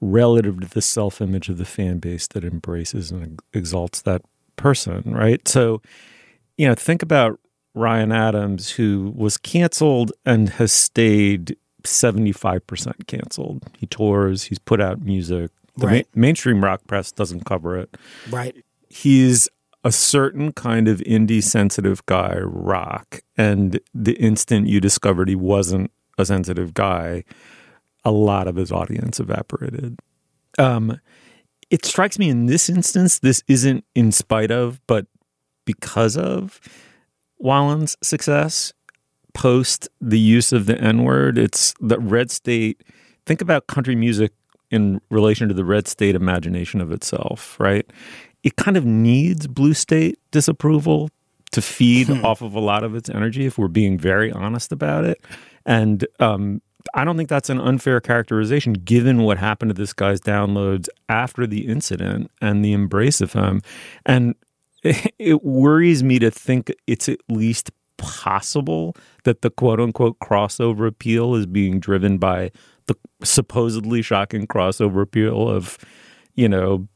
[0.00, 4.22] relative to the self image of the fan base that embraces and exalts that
[4.56, 5.46] person, right?
[5.46, 5.82] So,
[6.56, 7.38] you know, think about
[7.74, 13.62] Ryan Adams, who was canceled and has stayed 75% canceled.
[13.78, 15.50] He tours, he's put out music.
[15.76, 16.06] The Right.
[16.14, 17.96] ma- mainstream rock press doesn't cover it.
[18.30, 18.56] Right.
[18.88, 19.48] He's
[19.84, 23.20] a certain kind of indie sensitive guy, rock.
[23.36, 27.24] And the instant you discovered he wasn't a sensitive guy,
[28.04, 29.98] a lot of his audience evaporated.
[30.58, 31.00] Um,
[31.70, 35.06] it strikes me in this instance, this isn't in spite of, but
[35.64, 36.60] because of
[37.38, 38.72] Wallen's success
[39.32, 41.38] post the use of the N word.
[41.38, 42.82] It's the red state.
[43.26, 44.32] Think about country music
[44.70, 47.90] in relation to the red state imagination of itself, right?
[48.42, 51.10] It kind of needs blue state disapproval
[51.52, 55.04] to feed off of a lot of its energy if we're being very honest about
[55.04, 55.20] it.
[55.66, 56.62] And um,
[56.94, 61.46] I don't think that's an unfair characterization given what happened to this guy's downloads after
[61.46, 63.62] the incident and the embrace of him.
[64.06, 64.34] And
[64.82, 71.34] it worries me to think it's at least possible that the quote unquote crossover appeal
[71.34, 72.50] is being driven by
[72.86, 75.76] the supposedly shocking crossover appeal of,
[76.34, 76.88] you know,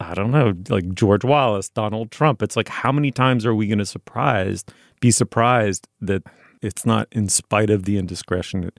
[0.00, 2.42] I don't know, like George Wallace, Donald Trump.
[2.42, 6.22] It's like, how many times are we going to surprised, be surprised that
[6.62, 8.70] it's not in spite of the indiscretion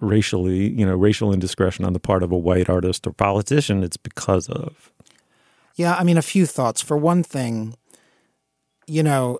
[0.00, 3.82] racially, you know, racial indiscretion on the part of a white artist or politician.
[3.82, 4.92] It's because of.
[5.74, 6.82] Yeah, I mean, a few thoughts.
[6.82, 7.74] For one thing,
[8.86, 9.38] you know,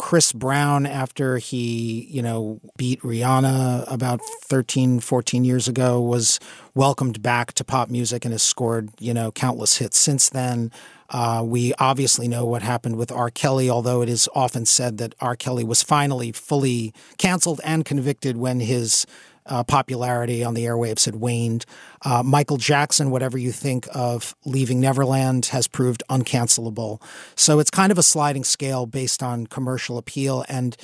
[0.00, 6.40] Chris Brown, after he, you know, beat Rihanna about 13, 14 years ago, was
[6.74, 10.72] welcomed back to pop music and has scored, you know, countless hits since then.
[11.10, 13.28] Uh, we obviously know what happened with R.
[13.28, 15.36] Kelly, although it is often said that R.
[15.36, 19.04] Kelly was finally fully canceled and convicted when his
[19.50, 21.66] uh, popularity on the airwaves had waned.
[22.02, 27.02] Uh, Michael Jackson, whatever you think of Leaving Neverland, has proved uncancelable.
[27.34, 30.44] So it's kind of a sliding scale based on commercial appeal.
[30.48, 30.76] And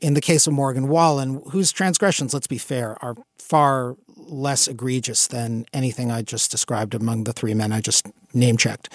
[0.00, 5.26] in the case of Morgan Wallen, whose transgressions, let's be fair, are far less egregious
[5.26, 8.92] than anything I just described among the three men I just name checked,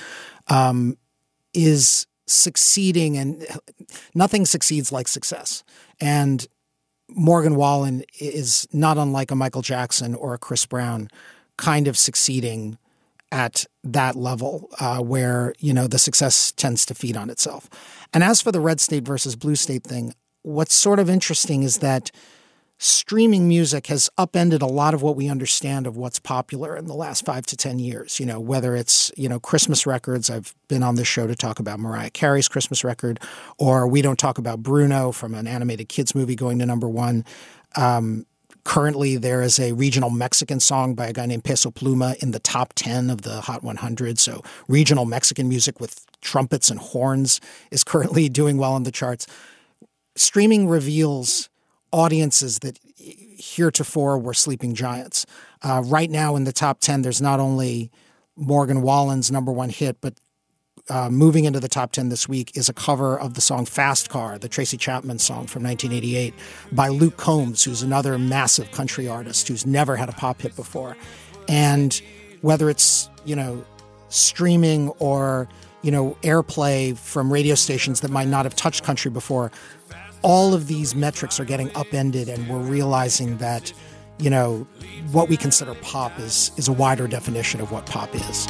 [0.47, 0.97] um,
[1.53, 3.45] is succeeding, and
[4.13, 5.63] nothing succeeds like success.
[5.99, 6.47] And
[7.10, 11.10] Morgan Wallen is not unlike a Michael Jackson or a Chris Brown,
[11.57, 12.78] kind of succeeding
[13.32, 17.70] at that level uh, where you know the success tends to feed on itself.
[18.14, 21.80] And as for the red state versus blue state thing, what's sort of interesting is
[21.80, 22.12] that
[22.82, 26.93] streaming music has upended a lot of what we understand of what's popular in the
[26.93, 28.21] last five to 10 years.
[28.21, 31.59] You know, whether it's, you know, Christmas records, I've been on this show to talk
[31.59, 33.19] about Mariah Carey's Christmas record,
[33.57, 37.25] or we don't talk about Bruno from an animated kids movie going to number one.
[37.75, 38.25] Um,
[38.63, 42.39] currently, there is a regional Mexican song by a guy named Peso Pluma in the
[42.39, 44.19] top 10 of the Hot 100.
[44.19, 49.27] So, regional Mexican music with trumpets and horns is currently doing well on the charts.
[50.15, 51.49] Streaming reveals
[51.92, 55.26] audiences that heretofore were sleeping giants.
[55.62, 57.92] Uh, right now in the top 10, there's not only
[58.36, 60.14] Morgan Wallen's number one hit, but
[60.90, 64.10] uh, moving into the top 10 this week is a cover of the song Fast
[64.10, 66.34] Car, the Tracy Chapman song from 1988
[66.72, 70.98] by Luke Combs, who's another massive country artist who's never had a pop hit before.
[71.48, 72.02] And
[72.42, 73.64] whether it's, you know,
[74.10, 75.48] streaming or,
[75.84, 79.52] you know, airplay from radio stations that might not have touched country before,
[80.22, 83.72] all of these metrics are getting upended and we're realizing that
[84.20, 84.67] you know
[85.11, 88.43] what we consider pop is is a wider definition of what pop is.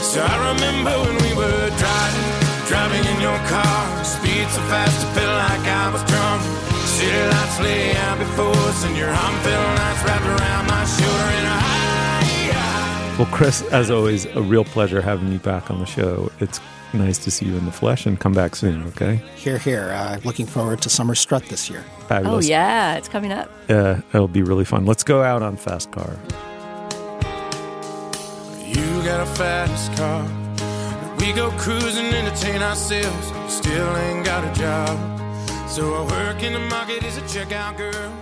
[0.00, 4.04] So i remember when we were driving driving in your car.
[4.04, 6.42] Speed so fast it felt like i was drunk.
[6.86, 11.28] City lights lay out before us and your arm felt nice wrapped around my shoulder
[11.38, 16.32] and I, well chris as always a real pleasure having you back on the show.
[16.40, 16.58] It's
[16.94, 19.20] nice to see you in the flesh and come back soon, okay?
[19.36, 19.90] Here, here.
[19.90, 21.84] Uh, looking forward to Summer Strut this year.
[22.08, 22.46] Fabulous.
[22.46, 22.96] Oh, yeah.
[22.96, 23.50] It's coming up.
[23.68, 24.86] Uh, it'll be really fun.
[24.86, 26.16] Let's go out on Fast Car.
[28.64, 30.22] You got a fast car.
[31.18, 33.32] We go cruising, entertain ourselves.
[33.52, 34.98] Still ain't got a job.
[35.68, 38.12] So I work in the market as a checkout girl.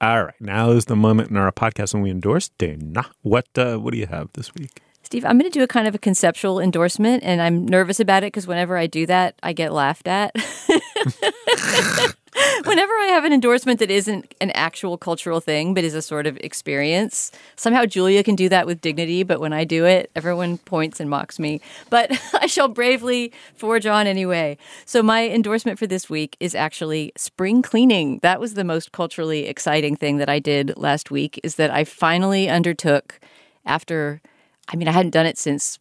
[0.00, 3.06] All right, now is the moment in our podcast when we endorse Dana.
[3.22, 4.82] What uh, what do you have this week?
[5.02, 8.22] Steve, I'm going to do a kind of a conceptual endorsement, and I'm nervous about
[8.22, 10.34] it because whenever I do that, I get laughed at.
[12.64, 16.26] whenever I have an endorsement that isn't an actual cultural thing, but is a sort
[16.26, 20.58] of experience, somehow Julia can do that with dignity, but when I do it, everyone
[20.58, 21.60] points and mocks me.
[21.90, 24.58] But I shall bravely forge on anyway.
[24.84, 28.18] So, my endorsement for this week is actually spring cleaning.
[28.22, 31.84] That was the most culturally exciting thing that I did last week, is that I
[31.84, 33.20] finally undertook
[33.64, 34.20] after
[34.68, 35.78] I mean, I hadn't done it since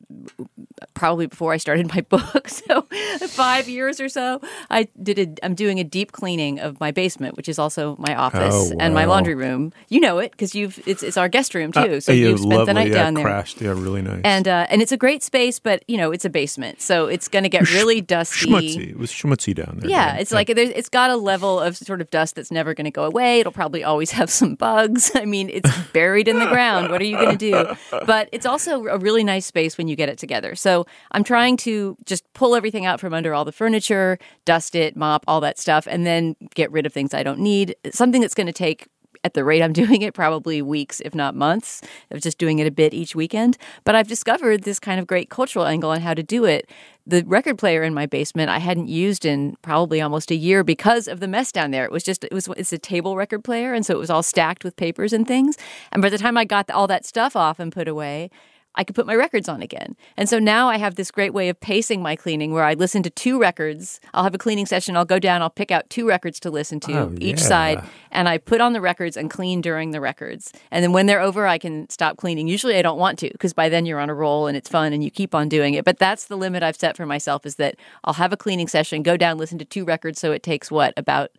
[0.94, 2.48] probably before I started my book.
[2.50, 2.82] So,
[3.28, 5.20] five years or so, I did.
[5.20, 8.76] A, I'm doing a deep cleaning of my basement, which is also my office Oh,
[8.80, 9.72] and my laundry room.
[9.90, 10.86] You know it because you've.
[10.88, 11.80] It's, it's our guest room too.
[11.80, 12.66] Uh, so yeah, you've spent lovely.
[12.66, 13.26] the night yeah, down there.
[13.26, 13.62] Crashed.
[13.62, 14.22] Yeah, really nice.
[14.24, 17.28] And uh, and it's a great space, but you know it's a basement, so it's
[17.28, 18.48] going to get really dusty.
[18.48, 18.90] schmutzy.
[18.90, 19.90] It was schmutzy down there.
[19.90, 22.86] Yeah, it's like there's, it's got a level of sort of dust that's never going
[22.86, 23.40] to go away.
[23.40, 25.12] It'll probably always have some bugs.
[25.16, 26.92] I mean, it's buried in the ground.
[26.92, 27.76] What are you going to do?
[28.06, 30.56] But it's also a really nice space when you get it together.
[30.56, 34.96] So I'm trying to just pull everything out from under all the furniture, dust it,
[34.96, 37.76] mop, all that stuff, and then get rid of things I don't need.
[37.92, 38.88] Something that's going to take
[39.24, 42.68] at the rate I'm doing it, probably weeks, if not months, of just doing it
[42.68, 43.58] a bit each weekend.
[43.84, 46.70] But I've discovered this kind of great cultural angle on how to do it.
[47.06, 51.08] The record player in my basement I hadn't used in probably almost a year because
[51.08, 51.84] of the mess down there.
[51.84, 54.24] It was just it was it's a table record player, and so it was all
[54.24, 55.58] stacked with papers and things.
[55.92, 58.30] And by the time I got all that stuff off and put away,
[58.76, 59.96] I could put my records on again.
[60.18, 63.04] And so now I have this great way of pacing my cleaning where I listen
[63.04, 64.00] to two records.
[64.14, 66.80] I'll have a cleaning session, I'll go down, I'll pick out two records to listen
[66.82, 67.48] to Oh, each yeah.
[67.48, 70.52] side, and I put on the records and clean during the records.
[70.72, 72.48] And then when they're over, I can stop cleaning.
[72.48, 74.94] Usually I don't want to because by then you're on a roll and it's fun
[74.94, 75.86] and you keep on doing it.
[75.86, 79.04] But that's the limit I've set for myself is that I'll have a cleaning session,
[79.04, 80.20] go down, listen to two records.
[80.20, 81.32] So it takes what, about,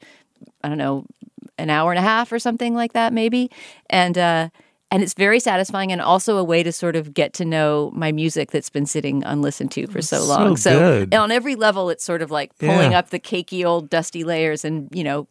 [0.62, 1.04] I don't know,
[1.58, 3.50] an hour and a half or something like that, maybe.
[3.90, 4.48] And, uh,
[4.94, 8.12] and it's very satisfying and also a way to sort of get to know my
[8.12, 10.54] music that's been sitting unlistened to for so So long.
[10.54, 11.14] good.
[11.14, 13.00] on every level, it's sort of like pulling Yeah.
[13.00, 15.26] up the cakey old dusty layers and, you know,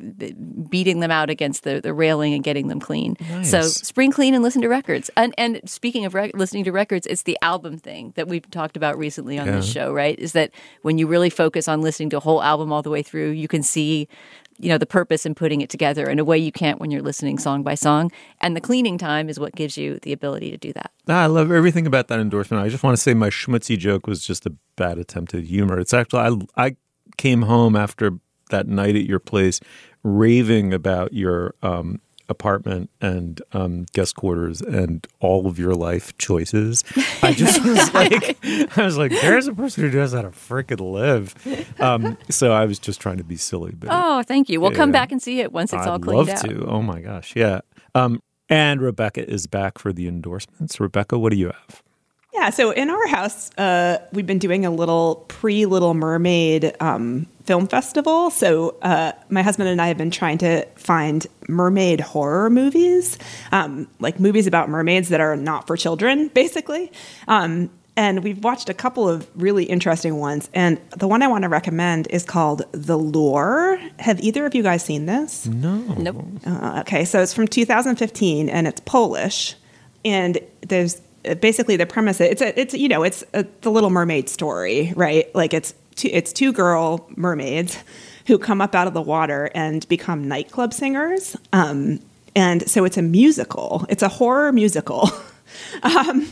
[0.70, 3.16] beating them out against the, the railing and getting them clean.
[3.43, 5.09] So spring clean and listen to records.
[5.16, 8.76] And, and speaking of rec- listening to records, it's the album thing that we've talked
[8.76, 10.20] about recently on this show, right?
[10.20, 10.51] Is that
[10.82, 13.47] when you really focus on listening to a whole album all the way through, you
[13.47, 14.09] can see
[14.64, 17.01] you know the purpose in putting it together in a way you can't when you're
[17.01, 18.11] listening song by song
[18.41, 21.51] and the cleaning time is what gives you the ability to do that I love
[21.51, 22.64] everything about that endorsement.
[22.64, 25.78] I just want to say my schmutzy joke was just a bad attempt at humor.
[25.80, 26.76] It's actually I I
[27.18, 29.59] came home after that night at your place
[30.03, 31.99] raving about your um,
[32.30, 36.84] apartment and um, guest quarters and all of your life choices.
[37.21, 38.38] I just was like,
[38.78, 41.36] I was like, there's a person who knows how to freaking live.
[41.80, 44.91] Um, so I was just trying to be silly, but oh thank you we'll come
[44.91, 46.65] back and see it once it's I'd all cleaned love out to.
[46.65, 47.61] Oh my gosh, yeah.
[47.95, 50.80] Um, and Rebecca is back for the endorsements.
[50.80, 51.84] Rebecca, what do you have?
[52.44, 57.26] Yeah, so in our house, uh, we've been doing a little pre Little Mermaid um,
[57.46, 58.32] film festival.
[58.32, 63.18] So uh, my husband and I have been trying to find mermaid horror movies,
[63.54, 66.91] um, like movies about mermaids that are not for children, basically.
[67.30, 70.50] Um, and we've watched a couple of really interesting ones.
[70.54, 73.80] And the one I want to recommend is called The Lure.
[74.00, 75.46] Have either of you guys seen this?
[75.46, 75.78] No.
[75.78, 76.26] Nope.
[76.46, 79.56] Uh, okay, so it's from 2015 and it's Polish,
[80.04, 81.00] and there's
[81.39, 82.19] basically the premise.
[82.19, 85.34] It's a, it's you know, it's a, the Little Mermaid story, right?
[85.36, 87.78] Like it's two, it's two girl mermaids
[88.28, 91.36] who come up out of the water and become nightclub singers.
[91.51, 91.99] Um,
[92.36, 93.86] and so it's a musical.
[93.89, 95.09] It's a horror musical.
[95.84, 96.28] um,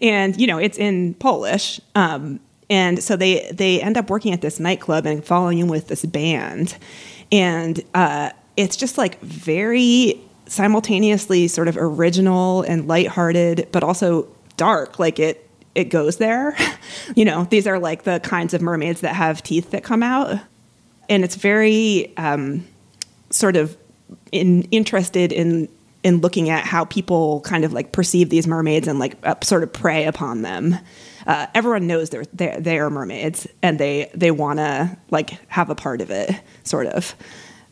[0.00, 1.80] and you know it's in Polish.
[1.94, 5.88] Um, and so they they end up working at this nightclub and falling in with
[5.88, 6.76] this band,
[7.30, 14.98] and uh, it's just like very simultaneously sort of original and lighthearted, but also dark.
[14.98, 16.56] Like it it goes there.
[17.14, 20.38] you know, these are like the kinds of mermaids that have teeth that come out,
[21.08, 22.66] and it's very um,
[23.30, 23.76] sort of
[24.32, 25.68] in, interested in
[26.02, 29.62] in looking at how people kind of like perceive these mermaids and like uh, sort
[29.62, 30.76] of prey upon them.
[31.26, 35.68] Uh, everyone knows they're they're, they are mermaids and they they want to like have
[35.68, 36.30] a part of it,
[36.64, 37.14] sort of.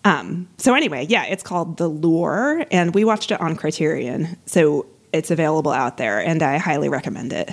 [0.05, 4.85] Um, so anyway, yeah, it's called The Lure, and we watched it on Criterion, so
[5.15, 7.51] it's available out there, and I highly recommend it.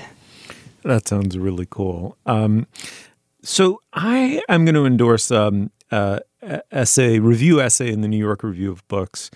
[0.84, 2.18] That sounds really cool.
[2.26, 2.66] Um,
[3.43, 6.20] so I am going to endorse um, uh,
[6.72, 9.30] essay review essay in the New York Review of Books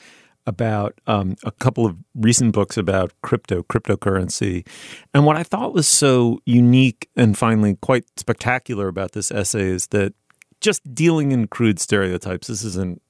[0.47, 4.67] about um, a couple of recent books about crypto cryptocurrency,
[5.13, 9.87] and what I thought was so unique and finally quite spectacular about this essay is
[9.87, 10.13] that
[10.61, 12.47] just dealing in crude stereotypes.
[12.47, 13.01] This isn't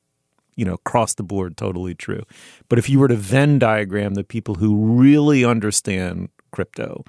[0.56, 2.24] you know, across the board, totally true.
[2.70, 7.04] But if you were to Venn diagram the people who really understand crypto,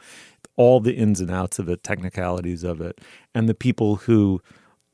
[0.57, 3.01] all the ins and outs of it, technicalities of it,
[3.35, 4.41] and the people who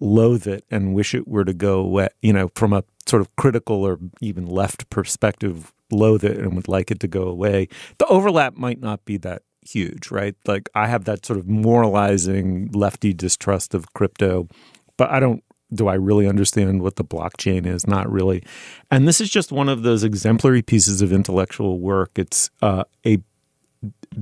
[0.01, 3.35] loathe it and wish it were to go away, you know, from a sort of
[3.37, 8.07] critical or even left perspective, loathe it and would like it to go away, the
[8.07, 10.35] overlap might not be that huge, right?
[10.47, 14.49] Like I have that sort of moralizing lefty distrust of crypto,
[14.97, 15.45] but I don't
[15.75, 17.87] do I really understand what the blockchain is?
[17.87, 18.43] Not really.
[18.91, 22.11] And this is just one of those exemplary pieces of intellectual work.
[22.17, 23.19] It's uh, a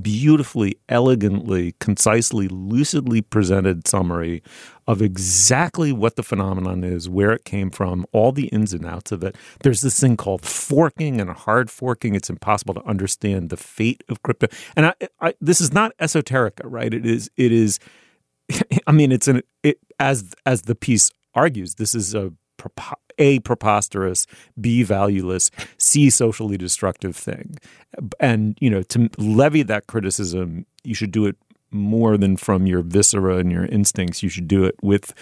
[0.01, 4.41] beautifully, elegantly, concisely, lucidly presented summary
[4.87, 9.11] of exactly what the phenomenon is, where it came from, all the ins and outs
[9.11, 9.35] of it.
[9.63, 12.15] There's this thing called forking and hard forking.
[12.15, 14.47] It's impossible to understand the fate of crypto.
[14.75, 16.93] And I, I, this is not esoterica, right?
[16.93, 17.29] It is.
[17.37, 17.79] It is.
[18.87, 21.75] I mean, it's an it, as as the piece argues.
[21.75, 22.31] This is a
[23.17, 24.27] a preposterous,
[24.59, 27.57] b valueless, c socially destructive thing,
[28.19, 31.35] and you know to levy that criticism, you should do it
[31.71, 34.21] more than from your viscera and your instincts.
[34.21, 35.13] You should do it with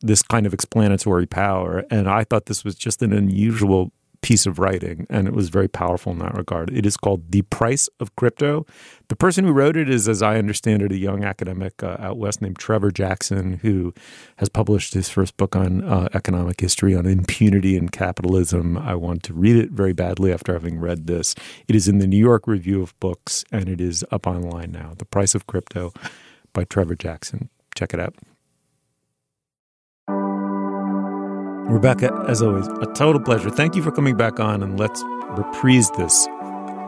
[0.00, 1.84] this kind of explanatory power.
[1.90, 3.90] And I thought this was just an unusual
[4.24, 6.72] piece of writing, and it was very powerful in that regard.
[6.72, 8.64] It is called The Price of Crypto.
[9.08, 12.16] The person who wrote it is, as I understand it, a young academic uh, out
[12.16, 13.92] west named Trevor Jackson, who
[14.36, 18.78] has published his first book on uh, economic history on impunity and capitalism.
[18.78, 21.34] I want to read it very badly after having read this.
[21.68, 24.94] It is in the New York Review of Books, and it is up online now.
[24.96, 25.92] The Price of Crypto
[26.54, 27.50] by Trevor Jackson.
[27.74, 28.14] Check it out.
[31.64, 33.50] Rebecca, as always, a total pleasure.
[33.50, 36.28] Thank you for coming back on, and let's reprise this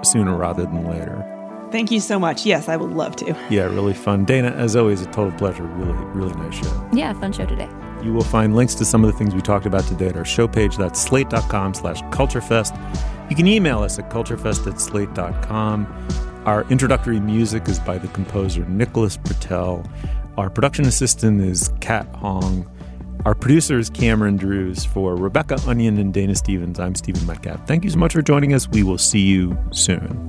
[0.03, 1.25] sooner rather than later.
[1.73, 2.47] Thank you so much.
[2.47, 3.37] Yes, I would love to.
[3.51, 4.25] Yeah, really fun.
[4.25, 5.65] Dana, as always, a total pleasure.
[5.65, 6.89] Really, really nice show.
[6.93, 7.69] Yeah, fun show today.
[8.05, 10.25] You will find links to some of the things we talked about today at our
[10.25, 10.77] show page.
[10.77, 12.79] That's slate.com slash culturefest.
[13.31, 15.87] You can email us at culturefest at slate.com.
[16.45, 19.85] Our introductory music is by the composer Nicholas Patel.
[20.37, 22.71] Our production assistant is Kat Hong.
[23.27, 24.85] Our producer is Cameron Drews.
[24.85, 27.67] For Rebecca Onion and Dana Stevens, I'm Stephen Metcalf.
[27.67, 28.69] Thank you so much for joining us.
[28.69, 30.29] We will see you soon.